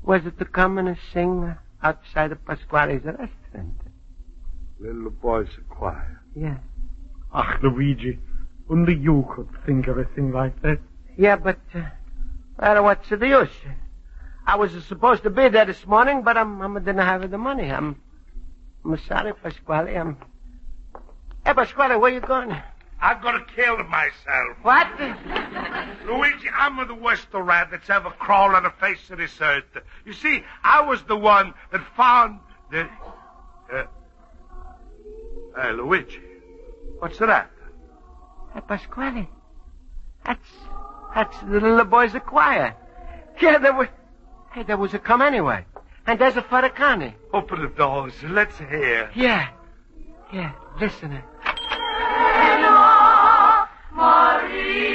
was 0.04 0.26
it 0.26 0.38
to 0.40 0.44
come 0.44 0.78
and 0.78 0.98
sing 1.14 1.56
outside 1.82 2.34
of 2.34 2.44
Pasquale's 2.44 3.06
restaurant. 3.06 3.80
Little 4.82 5.10
boys 5.10 5.48
a 5.58 5.74
choir. 5.74 6.22
Yeah. 6.36 6.58
Ach, 7.34 7.64
Luigi, 7.64 8.20
only 8.70 8.98
you 8.98 9.26
could 9.34 9.48
think 9.66 9.88
of 9.88 10.00
a 10.00 10.04
thing 10.04 10.34
like 10.34 10.62
that. 10.64 10.80
Yeah, 11.16 11.38
but, 11.38 11.60
uh, 11.74 11.84
well, 12.60 12.84
what's 12.84 13.08
the 13.08 13.26
use? 13.26 13.56
I 14.46 14.58
was 14.58 14.74
supposed 14.90 15.24
to 15.24 15.30
be 15.30 15.48
there 15.48 15.66
this 15.66 15.88
morning, 15.88 16.24
but 16.24 16.36
I'm, 16.36 16.62
I 16.62 16.80
didn't 16.80 16.98
have 16.98 17.32
the 17.32 17.38
money. 17.38 17.72
I'm, 17.72 17.96
I'm 18.84 18.98
sorry, 19.08 19.34
Pasquale. 19.34 19.96
I'm. 19.96 20.18
Hey, 21.46 21.54
Pasquale, 21.54 21.98
where 21.98 22.12
you 22.12 22.20
going? 22.20 22.56
I'm 23.02 23.22
gonna 23.22 23.46
kill 23.56 23.78
myself. 23.86 24.58
What? 24.62 24.88
Luigi, 26.06 26.50
I'm 26.56 26.88
the 26.88 26.94
worst 26.94 27.28
rat 27.34 27.70
that's 27.72 27.90
ever 27.90 28.12
crawled 28.12 28.54
on 28.54 28.64
the 28.64 28.70
face 28.70 29.10
of 29.10 29.18
this 29.18 29.40
earth. 29.42 29.64
You 30.06 30.14
see, 30.14 30.44
I 30.64 30.82
was 30.82 31.02
the 31.04 31.18
one 31.18 31.54
that 31.72 31.82
found 31.96 32.40
the. 32.70 32.88
Uh, 33.74 33.86
hey, 35.56 35.72
Luigi, 35.72 36.20
what's 37.00 37.18
that? 37.20 37.50
Hey, 38.54 38.62
Pasquale. 38.68 39.30
That's, 40.26 40.50
that's 41.16 41.38
the 41.40 41.60
little 41.60 41.84
boy's 41.86 42.14
choir. 42.26 42.76
Yeah, 43.42 43.58
there 43.58 43.74
was, 43.74 43.88
hey, 44.52 44.64
there 44.64 44.78
was 44.78 44.94
a 44.94 45.00
come 45.00 45.22
anyway. 45.22 45.66
And 46.08 46.20
there's 46.20 46.36
a 46.36 46.42
Father 46.42 46.70
Connie. 46.70 47.16
Open 47.34 47.60
oh, 47.60 47.62
the 47.64 47.68
doors. 47.70 48.14
Let's 48.24 48.58
hear. 48.58 49.12
Yeah. 49.16 49.50
Yeah, 50.34 50.54
listen. 50.80 51.12
Maria, 53.92 54.91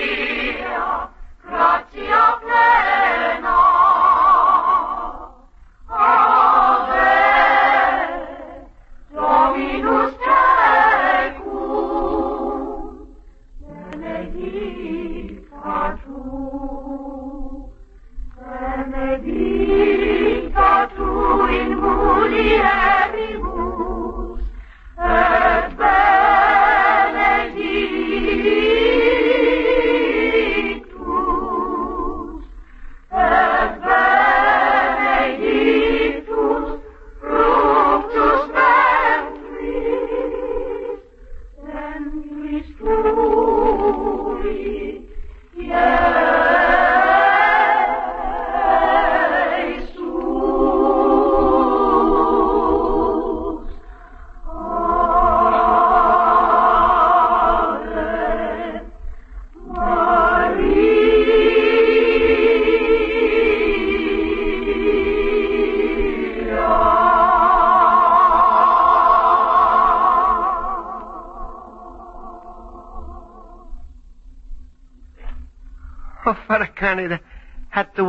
in 22.33 22.96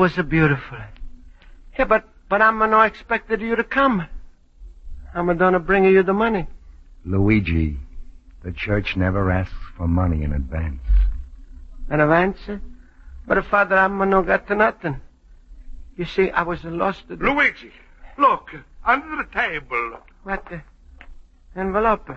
was 0.07 0.17
a 0.17 0.23
beautiful. 0.23 0.77
Yeah, 1.77 1.83
but, 1.83 2.05
but 2.29 2.41
I'm 2.41 2.59
no 2.59 2.81
expected 2.81 3.41
you 3.41 3.57
to 3.57 3.63
come. 3.65 4.07
I'm 5.13 5.37
gonna 5.37 5.59
bring 5.59 5.83
you 5.83 6.01
the 6.01 6.13
money. 6.13 6.47
Luigi, 7.03 7.75
the 8.41 8.53
church 8.53 8.95
never 8.95 9.29
asks 9.29 9.53
for 9.75 9.85
money 9.85 10.23
in 10.23 10.31
advance. 10.31 10.79
In 11.91 11.99
advance? 11.99 12.37
But, 13.27 13.43
Father, 13.47 13.77
I'm 13.77 13.97
no 14.09 14.21
got 14.21 14.47
to 14.47 14.55
nothing. 14.55 15.01
You 15.97 16.05
see, 16.05 16.31
I 16.31 16.43
was 16.43 16.63
lost 16.63 17.09
the... 17.09 17.17
Luigi, 17.17 17.73
look, 18.17 18.51
under 18.85 19.17
the 19.17 19.27
table. 19.33 19.99
What 20.23 20.45
the? 20.49 20.61
Envelope. 21.59 22.11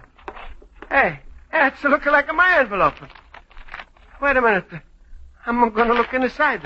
Hey, 0.89 1.19
that's 1.51 1.75
it's 1.75 1.85
looking 1.85 2.13
like 2.13 2.33
my 2.33 2.61
envelope. 2.61 3.01
Wait 4.23 4.37
a 4.37 4.41
minute. 4.41 4.71
I'm 5.45 5.71
gonna 5.71 5.95
look 5.95 6.15
inside. 6.15 6.63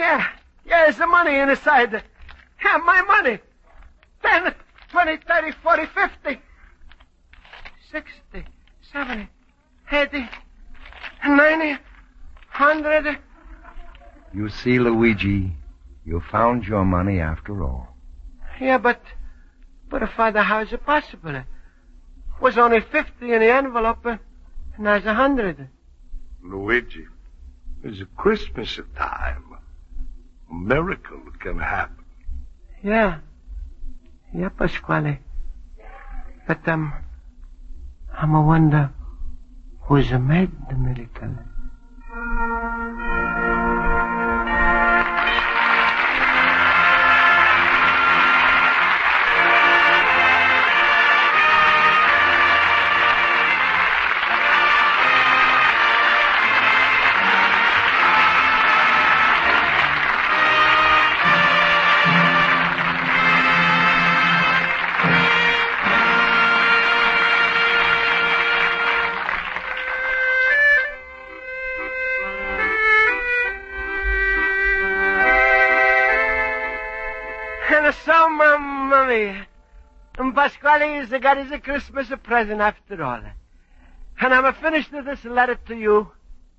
Yeah, 0.00 0.26
yeah, 0.64 0.84
there's 0.84 0.96
the 0.96 1.06
money 1.06 1.34
inside. 1.36 1.92
Yeah, 1.92 2.78
my 2.78 3.02
money. 3.02 3.38
Ten, 4.22 4.54
twenty, 4.90 5.18
thirty, 5.18 5.52
forty, 5.62 5.84
fifty, 5.84 6.40
sixty, 7.92 8.46
seventy, 8.80 9.28
eighty, 9.92 10.26
ninety, 11.22 11.76
hundred. 12.48 13.18
You 14.32 14.48
see, 14.48 14.78
Luigi, 14.78 15.52
you 16.06 16.22
found 16.32 16.64
your 16.64 16.86
money 16.86 17.20
after 17.20 17.62
all. 17.62 17.94
Yeah, 18.58 18.78
but, 18.78 19.02
but 19.90 20.02
uh, 20.02 20.06
Father, 20.06 20.40
how 20.40 20.60
is 20.60 20.72
it 20.72 20.82
possible? 20.86 21.42
Was 22.40 22.56
only 22.56 22.80
fifty 22.80 23.34
in 23.34 23.40
the 23.40 23.52
envelope, 23.52 24.06
uh, 24.06 24.16
and 24.78 24.86
there's 24.86 25.04
a 25.04 25.12
hundred. 25.12 25.68
Luigi, 26.42 27.04
it's 27.84 28.00
Christmas 28.16 28.80
time. 28.96 29.49
Miracle 30.50 31.20
can 31.40 31.58
happen. 31.58 32.04
Yeah. 32.82 33.18
Yeah, 34.34 34.48
Pasquale. 34.48 35.18
But, 36.46 36.66
um, 36.68 36.92
I'm 38.12 38.34
a 38.34 38.42
wonder 38.42 38.90
who's 39.82 40.10
made 40.12 40.50
the 40.68 40.76
miracle. 40.76 41.36
And 80.80 81.10
Pasquale 81.10 81.16
is 81.16 81.22
got 81.22 81.36
his 81.36 81.60
Christmas 81.60 82.08
present 82.22 82.60
after 82.60 83.02
all. 83.02 83.22
And 84.20 84.34
I'm 84.34 84.54
finished 84.54 84.92
with 84.92 85.04
this 85.04 85.24
letter 85.24 85.54
to 85.66 85.76
you 85.76 86.10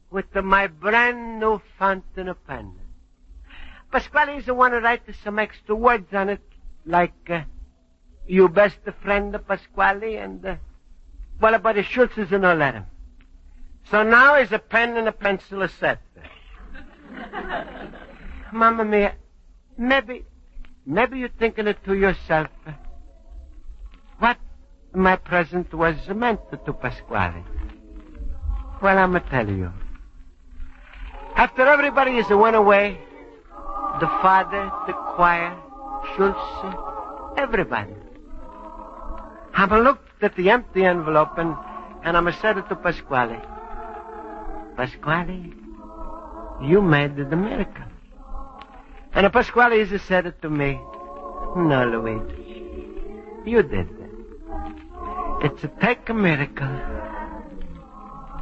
with 0.09 0.31
the, 0.33 0.41
my 0.41 0.67
brand 0.67 1.39
new 1.39 1.61
fountain 1.77 2.33
pen. 2.47 2.73
Pasquale 3.91 4.37
is 4.37 4.45
the 4.45 4.53
one 4.53 4.71
who 4.71 4.79
writes 4.79 5.17
some 5.23 5.39
extra 5.39 5.75
words 5.75 6.13
on 6.13 6.29
it, 6.29 6.41
like, 6.85 7.29
uh, 7.29 7.41
you 8.27 8.47
best 8.47 8.77
friend 9.01 9.37
Pasquale, 9.47 10.15
and, 10.15 10.45
uh, 10.45 10.55
well, 11.39 11.57
but 11.59 11.75
the 11.75 11.83
Schultz 11.83 12.17
is 12.17 12.31
in 12.31 12.43
a 12.43 12.55
letter. 12.55 12.85
So 13.89 14.03
now 14.03 14.35
is 14.35 14.51
a 14.51 14.59
pen 14.59 14.97
and 14.97 15.07
a 15.07 15.11
pencil 15.11 15.63
a 15.63 15.69
set. 15.69 16.01
Mamma 18.53 18.85
Mia, 18.85 19.15
maybe, 19.77 20.25
maybe 20.85 21.19
you're 21.19 21.29
thinking 21.29 21.67
it 21.67 21.83
to 21.85 21.93
yourself. 21.93 22.49
My 24.93 25.15
present 25.15 25.73
was 25.73 25.95
meant 26.13 26.39
to 26.51 26.73
Pasquale. 26.73 27.43
Well, 28.81 28.97
I'm 28.97 29.13
gonna 29.13 29.23
tell 29.29 29.47
you. 29.47 29.71
After 31.35 31.65
everybody 31.65 32.17
is 32.17 32.29
went 32.29 32.55
away, 32.55 32.99
the 33.99 34.07
father, 34.21 34.71
the 34.87 34.93
choir, 34.93 35.55
Schultz, 36.15 37.37
everybody. 37.37 37.93
I'm 39.53 39.69
looked 39.69 40.23
at 40.23 40.35
the 40.35 40.49
empty 40.49 40.83
envelope 40.85 41.37
and, 41.37 41.55
and 42.03 42.17
I'm 42.17 42.31
said 42.41 42.57
it 42.57 42.67
to 42.69 42.75
Pasquale. 42.75 43.39
Pasquale, 44.75 45.53
you 46.61 46.81
made 46.81 47.15
the 47.15 47.35
miracle. 47.35 47.85
And 49.13 49.31
Pasquale 49.31 49.85
said 49.99 50.25
it 50.25 50.41
to 50.41 50.49
me. 50.49 50.79
No, 51.55 51.85
Luigi. 51.85 52.41
You 53.45 53.63
did 53.63 54.00
to 55.49 55.71
take 55.81 56.09
a 56.09 56.13
miracle 56.13 56.79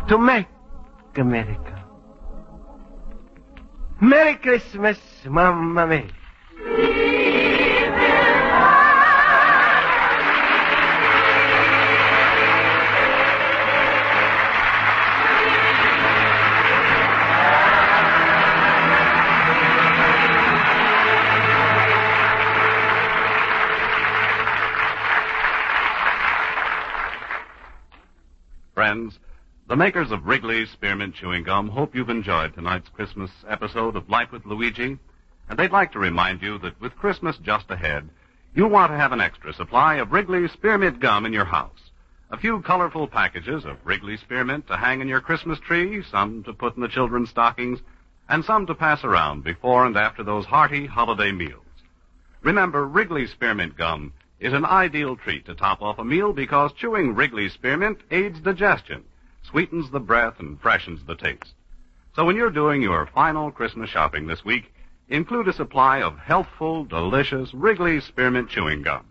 to 0.10 0.18
make 0.18 0.48
a 1.16 1.24
miracle. 1.24 1.78
Merry 4.02 4.36
Christmas, 4.36 4.98
Mamma 5.26 5.86
Mia. 5.86 6.08
Makers 29.80 30.12
of 30.12 30.26
Wrigley's 30.26 30.70
Spearmint 30.72 31.15
Chewing 31.15 31.44
Gum 31.44 31.70
hope 31.70 31.96
you've 31.96 32.10
enjoyed 32.10 32.54
tonight's 32.54 32.89
Christmas 32.89 33.32
episode 33.48 33.96
of 33.96 34.10
Life 34.10 34.30
with 34.30 34.46
Luigi, 34.46 34.98
and 35.48 35.58
they'd 35.58 35.72
like 35.72 35.94
to 35.94 36.00
remind 36.00 36.42
you 36.42 36.60
that 36.60 36.82
with 36.82 36.98
Christmas 36.98 37.38
just 37.38 37.72
ahead, 37.72 38.10
you'll 38.54 38.70
want 38.70 38.92
to 38.92 38.98
have 38.98 39.13
an 39.13 39.22
extra 39.22 39.54
supply 39.54 39.96
of 39.96 40.12
Wrigley's 40.12 40.52
Spearmint 40.52 41.00
Gum 41.00 41.26
in 41.26 41.32
your 41.32 41.46
house. 41.46 41.80
A 42.30 42.38
few 42.38 42.62
colorful 42.62 43.08
packages 43.08 43.63
of 43.63 43.78
Wrigley's 43.86 44.20
Spearmint 44.20 44.68
to 44.68 44.76
hang 44.76 45.00
in 45.00 45.08
your 45.08 45.22
Christmas 45.22 45.60
tree, 45.62 46.04
some 46.12 46.44
to 46.44 46.52
put 46.52 46.76
in 46.76 46.82
the 46.82 46.89
children's 46.89 47.30
stockings, 47.30 47.80
and 48.28 48.44
some 48.44 48.68
to 48.68 48.76
pass 48.76 49.06
around 49.06 49.46
before 49.46 49.86
and 49.86 49.96
after 49.96 50.26
those 50.26 50.44
hearty 50.44 50.88
holiday 50.88 51.32
meals. 51.32 51.63
Remember, 52.42 52.86
Wrigley's 52.86 53.32
Spearmint 53.32 53.78
Gum 53.78 54.12
is 54.42 54.52
an 54.52 54.65
ideal 54.65 55.15
treat 55.15 55.46
to 55.46 55.56
top 55.56 55.82
off 55.82 56.00
a 56.00 56.04
meal 56.04 56.34
because 56.34 56.74
chewing 56.74 57.15
Wrigley's 57.15 57.54
Spearmint 57.54 58.00
aids 58.12 58.42
digestion, 58.42 59.06
sweetens 59.50 59.90
the 59.92 60.00
breath, 60.00 60.40
and 60.40 60.60
freshens 60.62 61.02
the 61.06 61.16
taste. 61.16 61.54
So 62.16 62.26
when 62.26 62.36
you're 62.36 62.50
doing 62.50 62.82
your 62.82 63.08
final 63.14 63.52
Christmas 63.52 63.90
shopping 63.90 64.28
this 64.28 64.44
week, 64.44 64.74
include 65.08 65.48
a 65.48 65.54
supply 65.54 66.02
of 66.02 66.18
healthful, 66.18 66.86
delicious 66.86 67.54
Wrigley's 67.54 68.04
Spearmint 68.04 68.50
Chewing 68.50 68.84
Gum. 68.84 69.06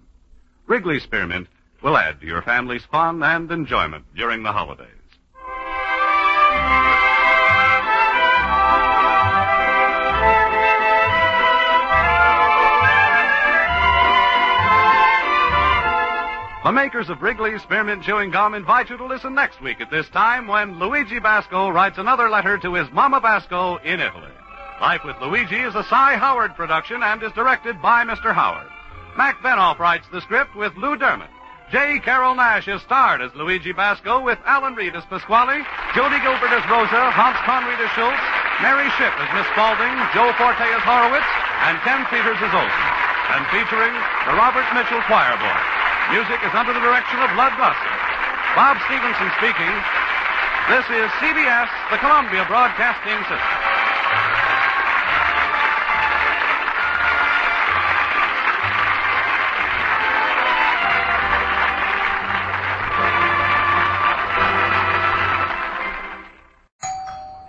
Wrigley's 0.67 1.03
Spearmint 1.03 1.49
will 1.83 1.97
add 1.97 2.21
to 2.21 2.27
your 2.27 2.43
family's 2.43 2.85
fun 2.85 3.23
and 3.23 3.51
enjoyment 3.51 4.05
during 4.15 4.43
the 4.43 4.53
holidays. 4.53 4.98
The 16.69 16.73
makers 16.73 17.09
of 17.09 17.23
Wrigley's 17.23 17.63
Spearmint 17.63 18.03
Chewing 18.03 18.31
Gum 18.31 18.53
invite 18.53 18.91
you 18.91 18.99
to 18.99 19.07
listen 19.07 19.33
next 19.33 19.57
week 19.63 19.81
at 19.81 19.89
this 19.91 20.07
time 20.11 20.47
when 20.47 20.79
Luigi 20.79 21.19
Basco 21.19 21.71
writes 21.71 21.97
another 21.97 22.29
letter 22.29 22.59
to 22.59 22.75
his 22.75 22.85
Mama 22.93 23.23
Basco 23.23 23.81
in 23.81 24.05
Italy. 24.05 24.37
Life 24.79 25.01
with 25.03 25.17
Luigi 25.17 25.65
is 25.65 25.75
a 25.75 25.89
Cy 25.89 26.21
Howard 26.21 26.53
production 26.61 27.01
and 27.03 27.23
is 27.23 27.33
directed 27.33 27.81
by 27.81 28.05
Mr. 28.05 28.37
Howard. 28.37 28.69
Mac 29.17 29.41
Benoff 29.41 29.79
writes 29.79 30.05
the 30.13 30.21
script 30.21 30.55
with 30.57 30.77
Lou 30.77 30.99
Derman. 30.99 31.33
J. 31.73 32.05
Carrol 32.05 32.37
Naish 32.37 32.69
is 32.69 32.83
starred 32.83 33.23
as 33.23 33.35
Luigi 33.35 33.73
Basco 33.73 34.21
with 34.21 34.37
Alan 34.45 34.75
Reed 34.75 34.95
as 34.95 35.09
Pasquale, 35.09 35.65
Jody 35.97 36.21
Gilbert 36.21 36.53
as 36.53 36.69
Rosa, 36.69 37.09
Hans 37.17 37.41
Conried 37.49 37.81
as 37.81 37.89
Schultz, 37.97 38.21
Mary 38.61 38.93
Shipp 39.01 39.17
as 39.17 39.31
Miss 39.33 39.49
Spaulding, 39.57 39.97
Joe 40.13 40.37
Forte 40.37 40.69
as 40.69 40.85
Horowitz, 40.85 41.33
and 41.65 41.81
Ken 41.81 42.05
Peters 42.13 42.37
as 42.45 42.53
Olson. 42.53 42.89
And 43.33 43.49
featuring 43.57 43.97
the 44.29 44.37
Robert 44.37 44.69
Mitchell 44.77 45.01
Choir 45.09 45.33
Boy. 45.41 45.78
Music 46.11 46.41
is 46.43 46.55
under 46.55 46.73
the 46.73 46.81
direction 46.81 47.21
of 47.21 47.29
Lud 47.37 47.53
Gluskin. 47.53 47.99
Bob 48.57 48.79
Stevenson 48.87 49.29
speaking. 49.37 49.75
This 50.73 50.85
is 50.89 51.11
CBS, 51.21 51.69
the 51.91 51.99
Columbia 51.99 52.47
Broadcasting 52.49 53.19
System. 53.29 53.69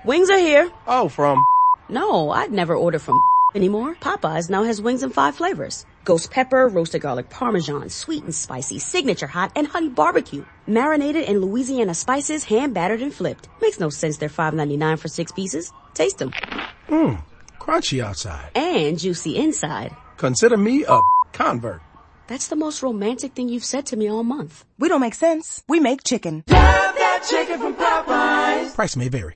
Wings 0.05 0.29
are 0.29 0.37
here. 0.37 0.69
Oh, 0.85 1.07
from. 1.07 1.45
No, 1.87 2.31
I'd 2.31 2.51
never 2.51 2.75
order 2.75 2.99
from 2.99 3.21
anymore. 3.55 3.95
Popeyes 4.01 4.49
now 4.49 4.63
has 4.63 4.81
wings 4.81 5.01
in 5.01 5.11
five 5.11 5.35
flavors. 5.35 5.85
Ghost 6.09 6.31
pepper, 6.31 6.67
roasted 6.67 7.01
garlic 7.01 7.29
parmesan, 7.29 7.87
sweet 7.89 8.23
and 8.23 8.33
spicy, 8.33 8.79
signature 8.79 9.27
hot, 9.27 9.51
and 9.55 9.67
honey 9.67 9.89
barbecue. 9.89 10.43
Marinated 10.65 11.29
in 11.29 11.39
Louisiana 11.39 11.93
spices, 11.93 12.43
hand 12.43 12.73
battered 12.73 13.03
and 13.03 13.13
flipped. 13.13 13.47
Makes 13.61 13.79
no 13.79 13.91
sense 13.91 14.17
they're 14.17 14.27
$5.99 14.27 14.97
for 14.97 15.07
six 15.07 15.31
pieces. 15.31 15.71
Taste 15.93 16.17
them. 16.17 16.31
Mmm, 16.87 17.23
crunchy 17.59 18.01
outside. 18.03 18.49
And 18.55 18.97
juicy 18.97 19.37
inside. 19.37 19.95
Consider 20.17 20.57
me 20.57 20.83
a 20.87 20.99
convert. 21.31 21.81
That's 22.25 22.47
the 22.47 22.55
most 22.55 22.81
romantic 22.81 23.33
thing 23.33 23.47
you've 23.47 23.63
said 23.63 23.85
to 23.87 23.95
me 23.95 24.09
all 24.09 24.23
month. 24.23 24.65
We 24.79 24.89
don't 24.89 25.01
make 25.01 25.13
sense. 25.13 25.63
We 25.67 25.79
make 25.79 26.03
chicken. 26.03 26.43
Love 26.47 26.95
that 26.95 27.27
chicken 27.29 27.59
from 27.59 27.75
Popeyes. 27.75 28.73
Price 28.73 28.95
may 28.95 29.09
vary. 29.09 29.35